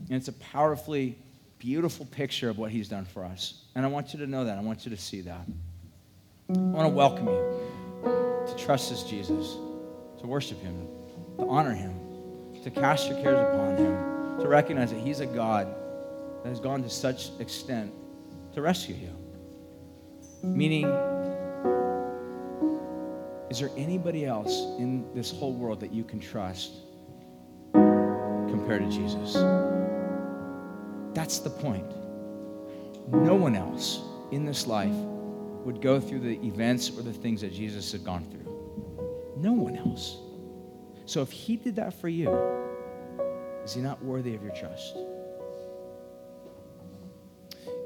[0.07, 1.17] And it's a powerfully
[1.59, 3.61] beautiful picture of what he's done for us.
[3.75, 4.57] And I want you to know that.
[4.57, 5.45] I want you to see that.
[6.49, 9.53] I want to welcome you to trust this Jesus,
[10.19, 10.87] to worship him,
[11.37, 11.93] to honor him,
[12.63, 15.67] to cast your cares upon him, to recognize that he's a God
[16.43, 17.93] that has gone to such extent
[18.53, 19.11] to rescue you.
[20.41, 20.85] Meaning,
[23.49, 26.71] is there anybody else in this whole world that you can trust
[27.73, 29.33] compared to Jesus?
[31.15, 31.89] That's the point.
[33.11, 34.93] No one else in this life
[35.65, 38.39] would go through the events or the things that Jesus had gone through.
[39.37, 40.17] No one else.
[41.05, 42.29] So if he did that for you,
[43.63, 44.95] is he not worthy of your trust?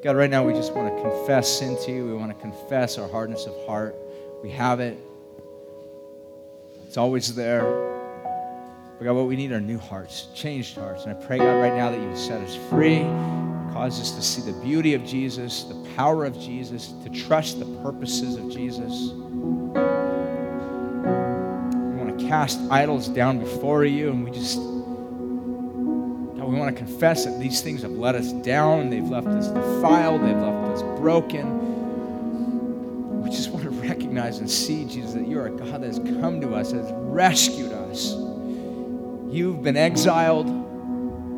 [0.04, 2.06] God, right now we just want to confess sin to you.
[2.06, 3.96] We want to confess our hardness of heart.
[4.44, 5.00] We have it.
[6.94, 7.64] It's always there.
[9.00, 11.06] But God, what we need are new hearts, changed hearts.
[11.06, 13.00] And I pray, God, right now that you would set us free,
[13.74, 17.66] cause us to see the beauty of Jesus, the power of Jesus, to trust the
[17.82, 19.10] purposes of Jesus.
[19.10, 19.24] We
[21.98, 27.26] want to cast idols down before you, and we just, God, we want to confess
[27.26, 31.63] that these things have let us down, they've left us defiled, they've left us broken
[34.40, 38.14] and see, Jesus, that you're a God that has come to us, has rescued us.
[39.30, 40.48] You've been exiled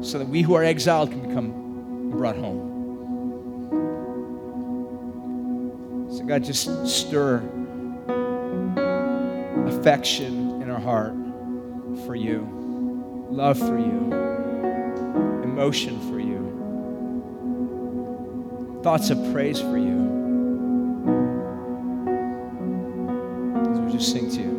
[0.05, 2.73] so that we who are exiled can become brought home.
[6.11, 7.37] So, God, just stir
[9.67, 11.13] affection in our heart
[12.05, 12.47] for you,
[13.29, 14.13] love for you,
[15.43, 16.45] emotion for you,
[18.83, 20.24] thoughts of praise for you.
[23.97, 24.54] Just sing to you.